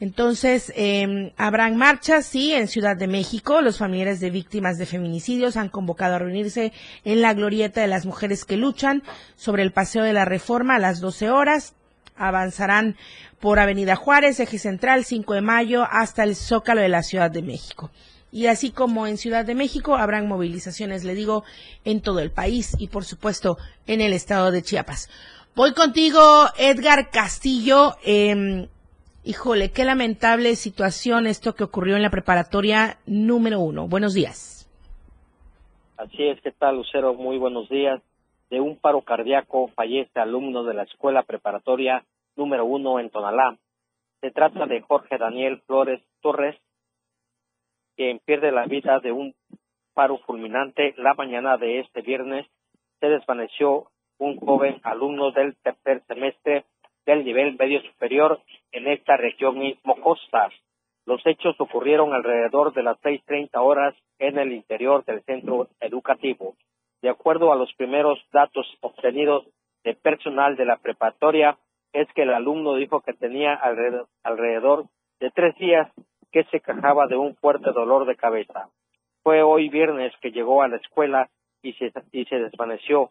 [0.00, 3.60] Entonces, eh, habrán marchas, sí, en Ciudad de México.
[3.60, 6.72] Los familiares de víctimas de feminicidios han convocado a reunirse
[7.04, 9.02] en la glorieta de las mujeres que luchan
[9.36, 11.74] sobre el Paseo de la Reforma a las 12 horas.
[12.16, 12.96] Avanzarán
[13.40, 17.42] por Avenida Juárez, Eje Central, 5 de Mayo, hasta el Zócalo de la Ciudad de
[17.42, 17.90] México.
[18.32, 21.44] Y así como en Ciudad de México, habrán movilizaciones, le digo,
[21.84, 25.10] en todo el país y, por supuesto, en el estado de Chiapas.
[25.54, 27.96] Voy contigo, Edgar Castillo.
[28.02, 28.66] Eh,
[29.22, 33.86] Híjole, qué lamentable situación esto que ocurrió en la preparatoria número uno.
[33.86, 34.66] Buenos días.
[35.98, 37.12] Así es, ¿qué tal, Lucero?
[37.12, 38.00] Muy buenos días.
[38.48, 42.04] de un paro cardíaco fallece alumno de la escuela preparatoria
[42.34, 43.58] número uno en Tonalá.
[44.22, 46.56] Se trata de Jorge Daniel Flores Torres,
[47.96, 49.34] quien pierde la vida de un
[49.92, 52.46] paro fulminante la mañana de este viernes.
[53.00, 56.64] Se desvaneció un joven alumno del tercer semestre
[57.06, 58.40] del nivel medio superior
[58.72, 60.52] en esta región mismo Costas.
[61.06, 66.54] Los hechos ocurrieron alrededor de las 6.30 horas en el interior del centro educativo.
[67.02, 69.46] De acuerdo a los primeros datos obtenidos
[69.82, 71.56] de personal de la preparatoria,
[71.92, 74.84] es que el alumno dijo que tenía alrededor, alrededor
[75.18, 75.90] de tres días
[76.30, 78.68] que se quejaba de un fuerte dolor de cabeza.
[79.22, 81.28] Fue hoy viernes que llegó a la escuela
[81.62, 83.10] y se, y se desvaneció.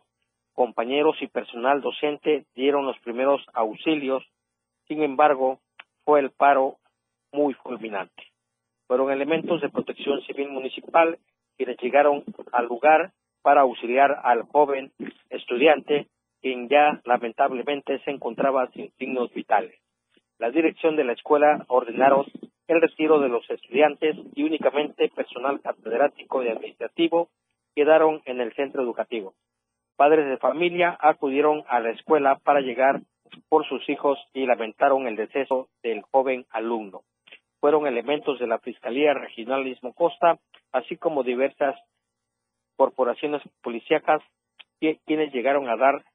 [0.59, 4.25] Compañeros y personal docente dieron los primeros auxilios.
[4.89, 5.61] Sin embargo,
[6.03, 6.79] fue el paro
[7.31, 8.23] muy fulminante.
[8.85, 11.17] Fueron elementos de protección civil municipal
[11.55, 14.91] quienes llegaron al lugar para auxiliar al joven
[15.29, 16.07] estudiante,
[16.41, 19.79] quien ya lamentablemente se encontraba sin signos vitales.
[20.39, 22.25] La dirección de la escuela ordenaron
[22.67, 27.29] el retiro de los estudiantes y únicamente personal catedrático y administrativo
[27.73, 29.35] quedaron en el centro educativo.
[29.99, 33.01] Padres de familia acudieron a la escuela para llegar
[33.49, 37.01] por sus hijos y lamentaron el deceso del joven alumno.
[37.59, 40.39] Fueron elementos de la Fiscalía Regional Istmo Costa,
[40.71, 41.75] así como diversas
[42.77, 44.21] corporaciones policíacas
[44.79, 46.05] quienes llegaron a dar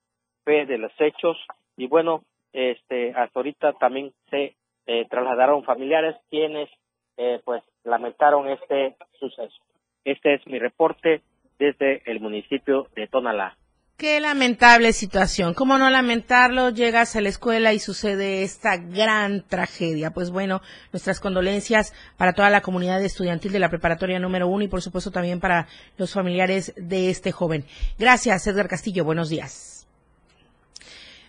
[0.46, 1.36] fe de los hechos
[1.76, 2.22] y bueno,
[2.54, 4.56] este hasta ahorita también se
[4.86, 6.70] eh, trasladaron familiares quienes
[7.18, 9.62] eh, pues lamentaron este suceso.
[10.06, 11.20] Este es mi reporte
[11.58, 13.58] desde el municipio de Tonalá.
[13.96, 15.54] Qué lamentable situación.
[15.54, 16.70] ¿Cómo no lamentarlo?
[16.70, 20.10] Llegas a la escuela y sucede esta gran tragedia.
[20.10, 24.68] Pues bueno, nuestras condolencias para toda la comunidad estudiantil de la preparatoria número uno y
[24.68, 27.66] por supuesto también para los familiares de este joven.
[27.96, 29.04] Gracias, Edgar Castillo.
[29.04, 29.86] Buenos días.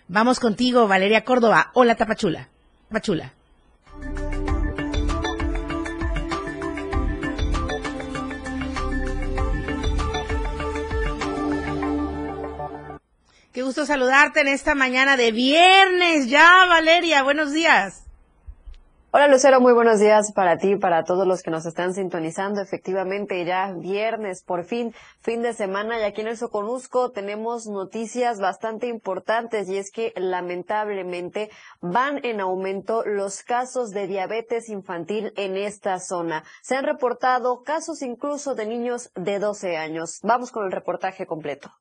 [0.08, 1.70] Vamos contigo, Valeria Córdoba.
[1.76, 2.50] Hola, Tapachula.
[2.88, 3.32] Tapachula.
[13.56, 17.24] Qué gusto saludarte en esta mañana de viernes ya, Valeria.
[17.24, 18.04] Buenos días.
[19.12, 22.60] Hola Lucero, muy buenos días para ti, para todos los que nos están sintonizando.
[22.60, 28.42] Efectivamente, ya viernes, por fin, fin de semana, y aquí en el Soconusco tenemos noticias
[28.42, 31.50] bastante importantes y es que lamentablemente
[31.80, 36.44] van en aumento los casos de diabetes infantil en esta zona.
[36.62, 40.20] Se han reportado casos incluso de niños de 12 años.
[40.24, 41.72] Vamos con el reportaje completo.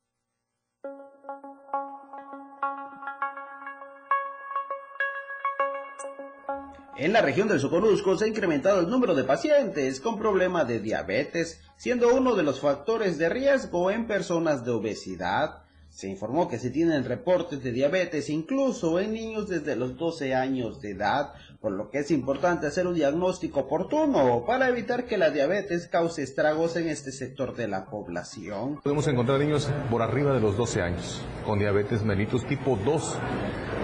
[6.96, 10.78] En la región del Soconusco se ha incrementado el número de pacientes con problemas de
[10.78, 15.64] diabetes, siendo uno de los factores de riesgo en personas de obesidad.
[15.90, 20.80] Se informó que se tienen reportes de diabetes incluso en niños desde los 12 años
[20.80, 25.30] de edad, por lo que es importante hacer un diagnóstico oportuno para evitar que la
[25.30, 28.80] diabetes cause estragos en este sector de la población.
[28.84, 33.18] Podemos encontrar niños por arriba de los 12 años con diabetes mellitus tipo 2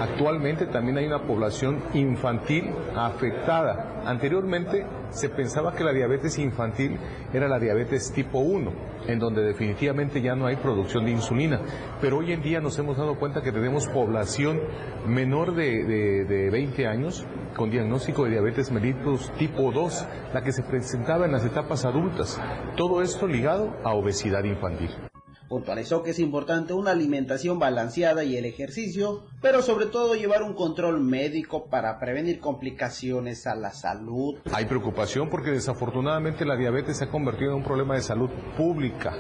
[0.01, 4.01] Actualmente también hay una población infantil afectada.
[4.07, 6.98] Anteriormente se pensaba que la diabetes infantil
[7.34, 8.72] era la diabetes tipo 1,
[9.09, 11.61] en donde definitivamente ya no hay producción de insulina.
[12.01, 14.61] Pero hoy en día nos hemos dado cuenta que tenemos población
[15.07, 21.26] menor de, 20 años con diagnóstico de diabetes mellitus tipo 2, la que se presentaba
[21.26, 22.40] en las etapas adultas.
[22.74, 25.09] Todo esto ligado a obesidad infantil.
[25.51, 30.55] Puntualizó que es importante una alimentación balanceada y el ejercicio, pero sobre todo llevar un
[30.55, 34.36] control médico para prevenir complicaciones a la salud.
[34.53, 39.12] Hay preocupación porque desafortunadamente la diabetes se ha convertido en un problema de salud pública,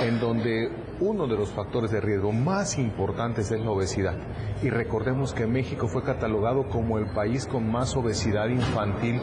[0.00, 0.70] en donde
[1.00, 4.16] uno de los factores de riesgo más importantes es la obesidad.
[4.62, 9.20] Y recordemos que México fue catalogado como el país con más obesidad infantil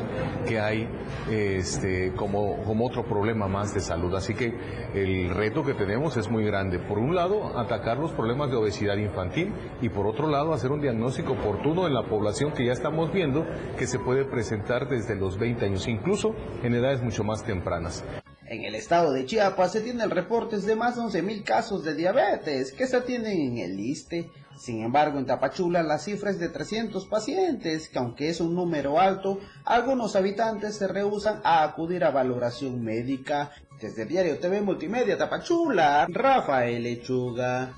[0.47, 0.87] que hay
[1.29, 4.13] este, como, como otro problema más de salud.
[4.15, 4.53] Así que
[4.93, 6.79] el reto que tenemos es muy grande.
[6.79, 10.81] Por un lado, atacar los problemas de obesidad infantil y por otro lado, hacer un
[10.81, 13.45] diagnóstico oportuno en la población que ya estamos viendo
[13.77, 18.03] que se puede presentar desde los 20 años, incluso en edades mucho más tempranas.
[18.51, 22.73] En el estado de Chiapas se tienen reportes de más de 11.000 casos de diabetes
[22.73, 24.29] que se atienden en el ISTE.
[24.57, 28.99] Sin embargo, en Tapachula la cifra es de 300 pacientes, que aunque es un número
[28.99, 33.51] alto, algunos habitantes se rehusan a acudir a valoración médica.
[33.79, 37.73] Desde Diario TV Multimedia Tapachula, Rafael Lechuga.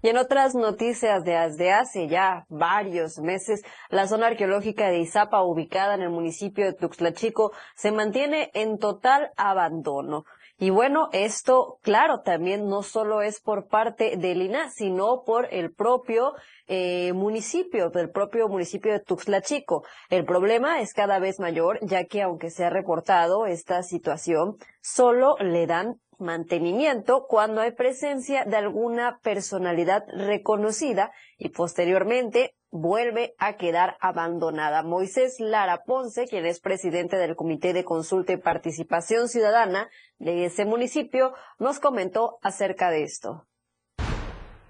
[0.00, 5.94] Y en otras noticias de hace ya varios meses, la zona arqueológica de Izapa, ubicada
[5.94, 10.24] en el municipio de Tuxtlachico, se mantiene en total abandono.
[10.60, 15.72] Y bueno, esto, claro, también no solo es por parte del INA, sino por el
[15.72, 16.32] propio
[16.66, 19.84] eh, municipio, del propio municipio de Tuxtla Chico.
[20.10, 25.36] El problema es cada vez mayor, ya que aunque se ha reportado esta situación, solo
[25.38, 33.96] le dan mantenimiento cuando hay presencia de alguna personalidad reconocida y posteriormente vuelve a quedar
[34.00, 34.82] abandonada.
[34.82, 39.88] Moisés Lara Ponce, quien es presidente del Comité de Consulta y Participación Ciudadana
[40.18, 43.46] de ese municipio, nos comentó acerca de esto.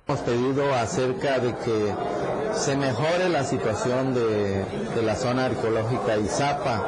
[0.07, 1.95] Hemos pedido acerca de que
[2.55, 4.65] se mejore la situación de,
[5.03, 6.83] la zona arqueológica Izapa.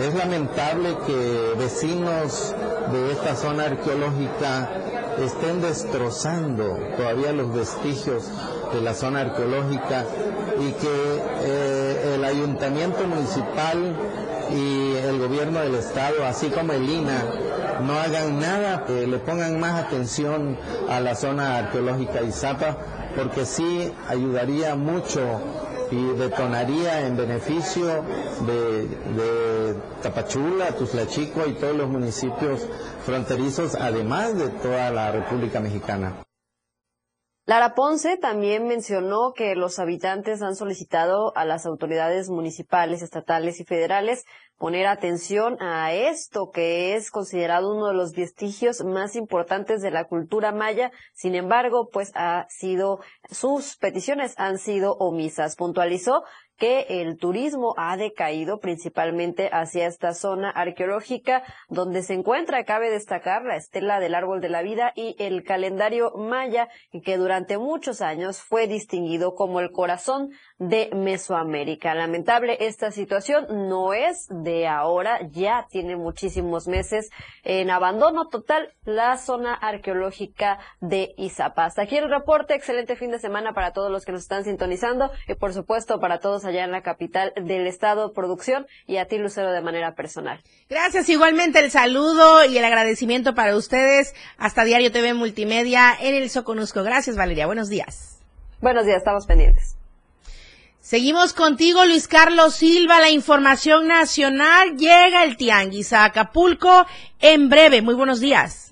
[0.00, 2.54] Es lamentable que vecinos
[2.90, 4.70] de esta zona arqueológica
[5.22, 8.24] estén destrozando todavía los vestigios
[8.72, 10.06] de la zona arqueológica
[10.58, 13.94] y que eh, el ayuntamiento municipal
[14.50, 17.22] y el gobierno del estado, así como el INA,
[17.82, 20.56] no hagan nada, que le pongan más atención
[20.88, 22.78] a la zona arqueológica Izapa,
[23.14, 25.20] porque sí ayudaría mucho
[25.90, 28.04] y detonaría en beneficio
[28.46, 32.66] de, de Tapachula, Tuzlachico y todos los municipios
[33.04, 36.22] fronterizos, además de toda la República Mexicana.
[37.50, 43.64] Lara Ponce también mencionó que los habitantes han solicitado a las autoridades municipales, estatales y
[43.64, 44.24] federales
[44.56, 50.04] poner atención a esto que es considerado uno de los vestigios más importantes de la
[50.04, 50.92] cultura maya.
[51.12, 53.00] Sin embargo, pues ha sido,
[53.32, 55.56] sus peticiones han sido omisas.
[55.56, 56.22] Puntualizó
[56.60, 63.42] que el turismo ha decaído principalmente hacia esta zona arqueológica donde se encuentra, cabe destacar,
[63.44, 66.68] la estela del árbol de la vida y el calendario maya
[67.02, 71.94] que durante muchos años fue distinguido como el corazón de Mesoamérica.
[71.94, 77.08] Lamentable esta situación no es de ahora, ya tiene muchísimos meses
[77.42, 81.64] en abandono total la zona arqueológica de Izapa.
[81.64, 85.10] Hasta aquí el reporte, excelente fin de semana para todos los que nos están sintonizando
[85.26, 89.18] y por supuesto para todos allá en la capital del estado producción y a ti
[89.18, 90.40] Lucero de manera personal.
[90.68, 96.28] Gracias igualmente el saludo y el agradecimiento para ustedes hasta Diario TV Multimedia en el
[96.30, 96.82] Soconusco.
[96.82, 98.20] Gracias Valeria, buenos días.
[98.60, 99.76] Buenos días, estamos pendientes.
[100.80, 103.00] Seguimos contigo, Luis Carlos Silva.
[103.00, 106.86] La información nacional llega el Tianguis a Acapulco
[107.20, 107.80] en breve.
[107.82, 108.69] Muy buenos días.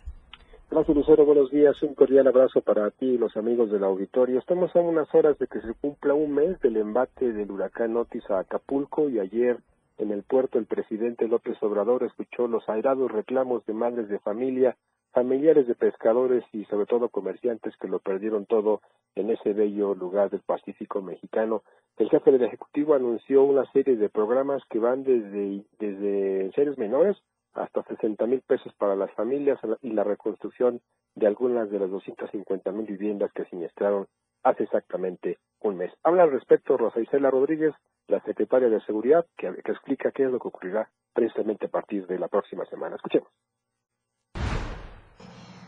[0.71, 1.25] Gracias, Lucero.
[1.25, 1.83] Buenos días.
[1.83, 4.39] Un cordial abrazo para ti y los amigos del auditorio.
[4.39, 8.29] Estamos a unas horas de que se cumpla un mes del embate del huracán Otis
[8.31, 9.57] a Acapulco y ayer
[9.97, 14.77] en el puerto el presidente López Obrador escuchó los airados reclamos de madres de familia
[15.13, 18.83] familiares de pescadores y sobre todo comerciantes que lo perdieron todo
[19.15, 21.63] en ese bello lugar del Pacífico mexicano.
[21.97, 27.17] El jefe del Ejecutivo anunció una serie de programas que van desde, desde seres menores
[27.59, 30.81] hasta 60 mil pesos para las familias y la reconstrucción
[31.15, 34.07] de algunas de las 250 mil viviendas que siniestraron
[34.43, 35.93] hace exactamente un mes.
[36.03, 37.75] Habla al respecto Rosa Isela Rodríguez,
[38.07, 42.19] la secretaria de Seguridad, que, explica qué es lo que ocurrirá precisamente a partir de
[42.19, 42.97] la próxima semana.
[42.97, 43.29] Escuchemos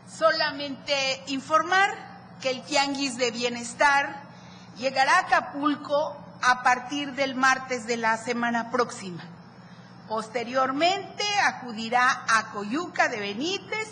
[0.06, 0.92] solamente
[1.28, 1.88] informar
[2.42, 4.22] que el Tianguis de Bienestar
[4.78, 9.39] llegará a Acapulco a partir del martes de la semana próxima.
[10.10, 13.88] Posteriormente acudirá a Coyuca de Benítez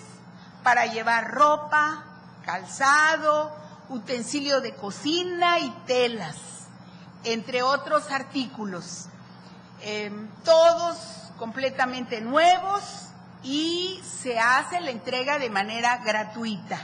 [0.65, 2.07] para llevar ropa,
[2.45, 3.55] calzado,
[3.89, 6.35] utensilio de cocina y telas,
[7.23, 9.07] entre otros artículos,
[9.81, 10.99] em, todos
[11.39, 12.83] completamente nuevos
[13.45, 16.81] y se hace la entrega de manera gratuita.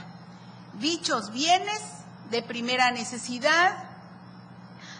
[0.75, 1.81] Dichos bienes
[2.29, 3.83] de primera necesidad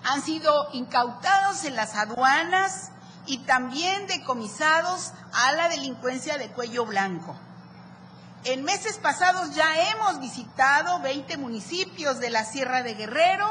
[0.03, 2.91] han sido incautados en las aduanas
[3.27, 7.35] y también decomisados a la delincuencia de cuello blanco.
[8.45, 13.47] En meses pasados ya hemos visitado 20 municipios de la Sierra de Guerrero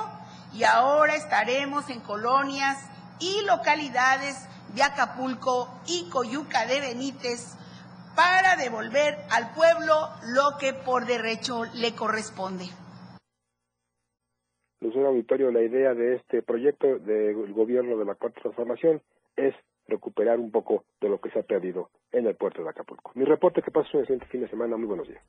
[0.53, 2.79] y ahora estaremos en colonias
[3.19, 7.57] y localidades de Acapulco y Coyuca de Benítez
[8.15, 9.95] para devolver al pueblo
[10.33, 12.67] lo que por derecho le corresponde.
[14.81, 19.03] Lucero Auditorio, la idea de este proyecto del gobierno de la Cuarta Transformación
[19.37, 19.55] es
[19.87, 23.13] recuperar un poco de lo que se ha perdido en el puerto de Acapulco.
[23.15, 24.77] Mi reporte que pasó el siguiente fin de semana.
[24.77, 25.23] Muy buenos días.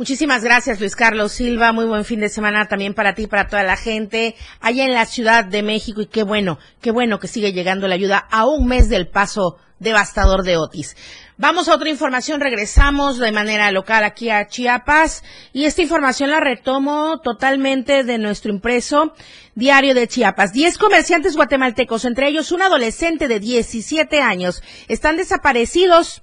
[0.00, 1.72] Muchísimas gracias, Luis Carlos Silva.
[1.72, 5.04] Muy buen fin de semana también para ti, para toda la gente allá en la
[5.04, 6.00] Ciudad de México.
[6.00, 9.58] Y qué bueno, qué bueno que sigue llegando la ayuda a un mes del paso
[9.78, 10.96] devastador de Otis.
[11.36, 15.22] Vamos a otra información, regresamos de manera local aquí a Chiapas
[15.52, 19.12] y esta información la retomo totalmente de nuestro impreso
[19.54, 20.54] diario de Chiapas.
[20.54, 26.22] Diez comerciantes guatemaltecos, entre ellos un adolescente de 17 años, están desaparecidos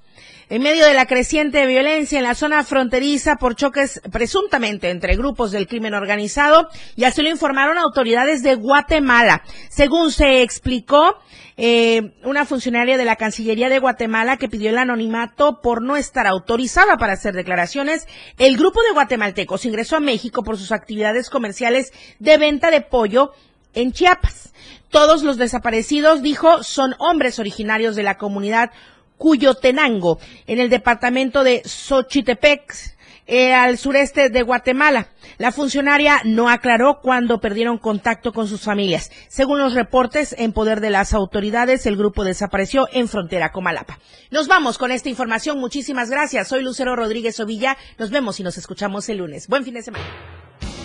[0.49, 5.51] en medio de la creciente violencia en la zona fronteriza por choques presuntamente entre grupos
[5.51, 9.43] del crimen organizado, y así lo informaron autoridades de Guatemala.
[9.69, 11.17] Según se explicó,
[11.57, 16.27] eh, una funcionaria de la Cancillería de Guatemala que pidió el anonimato por no estar
[16.27, 21.91] autorizada para hacer declaraciones, el grupo de guatemaltecos ingresó a México por sus actividades comerciales
[22.19, 23.31] de venta de pollo
[23.73, 24.53] en Chiapas.
[24.89, 28.71] Todos los desaparecidos, dijo, son hombres originarios de la comunidad
[29.17, 32.97] Cuyotenango, en el departamento de Xochitepec,
[33.27, 35.09] eh, al sureste de Guatemala.
[35.37, 39.11] La funcionaria no aclaró cuándo perdieron contacto con sus familias.
[39.27, 43.99] Según los reportes en poder de las autoridades, el grupo desapareció en frontera con Malapa.
[44.31, 45.59] Nos vamos con esta información.
[45.59, 46.47] Muchísimas gracias.
[46.47, 47.77] Soy Lucero Rodríguez Ovilla.
[47.97, 49.47] Nos vemos y nos escuchamos el lunes.
[49.47, 50.46] Buen fin de semana.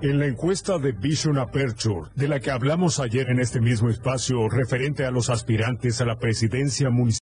[0.00, 4.48] En la encuesta de Vision Aperture, de la que hablamos ayer en este mismo espacio
[4.48, 7.08] referente a los aspirantes a la presidencia municipal,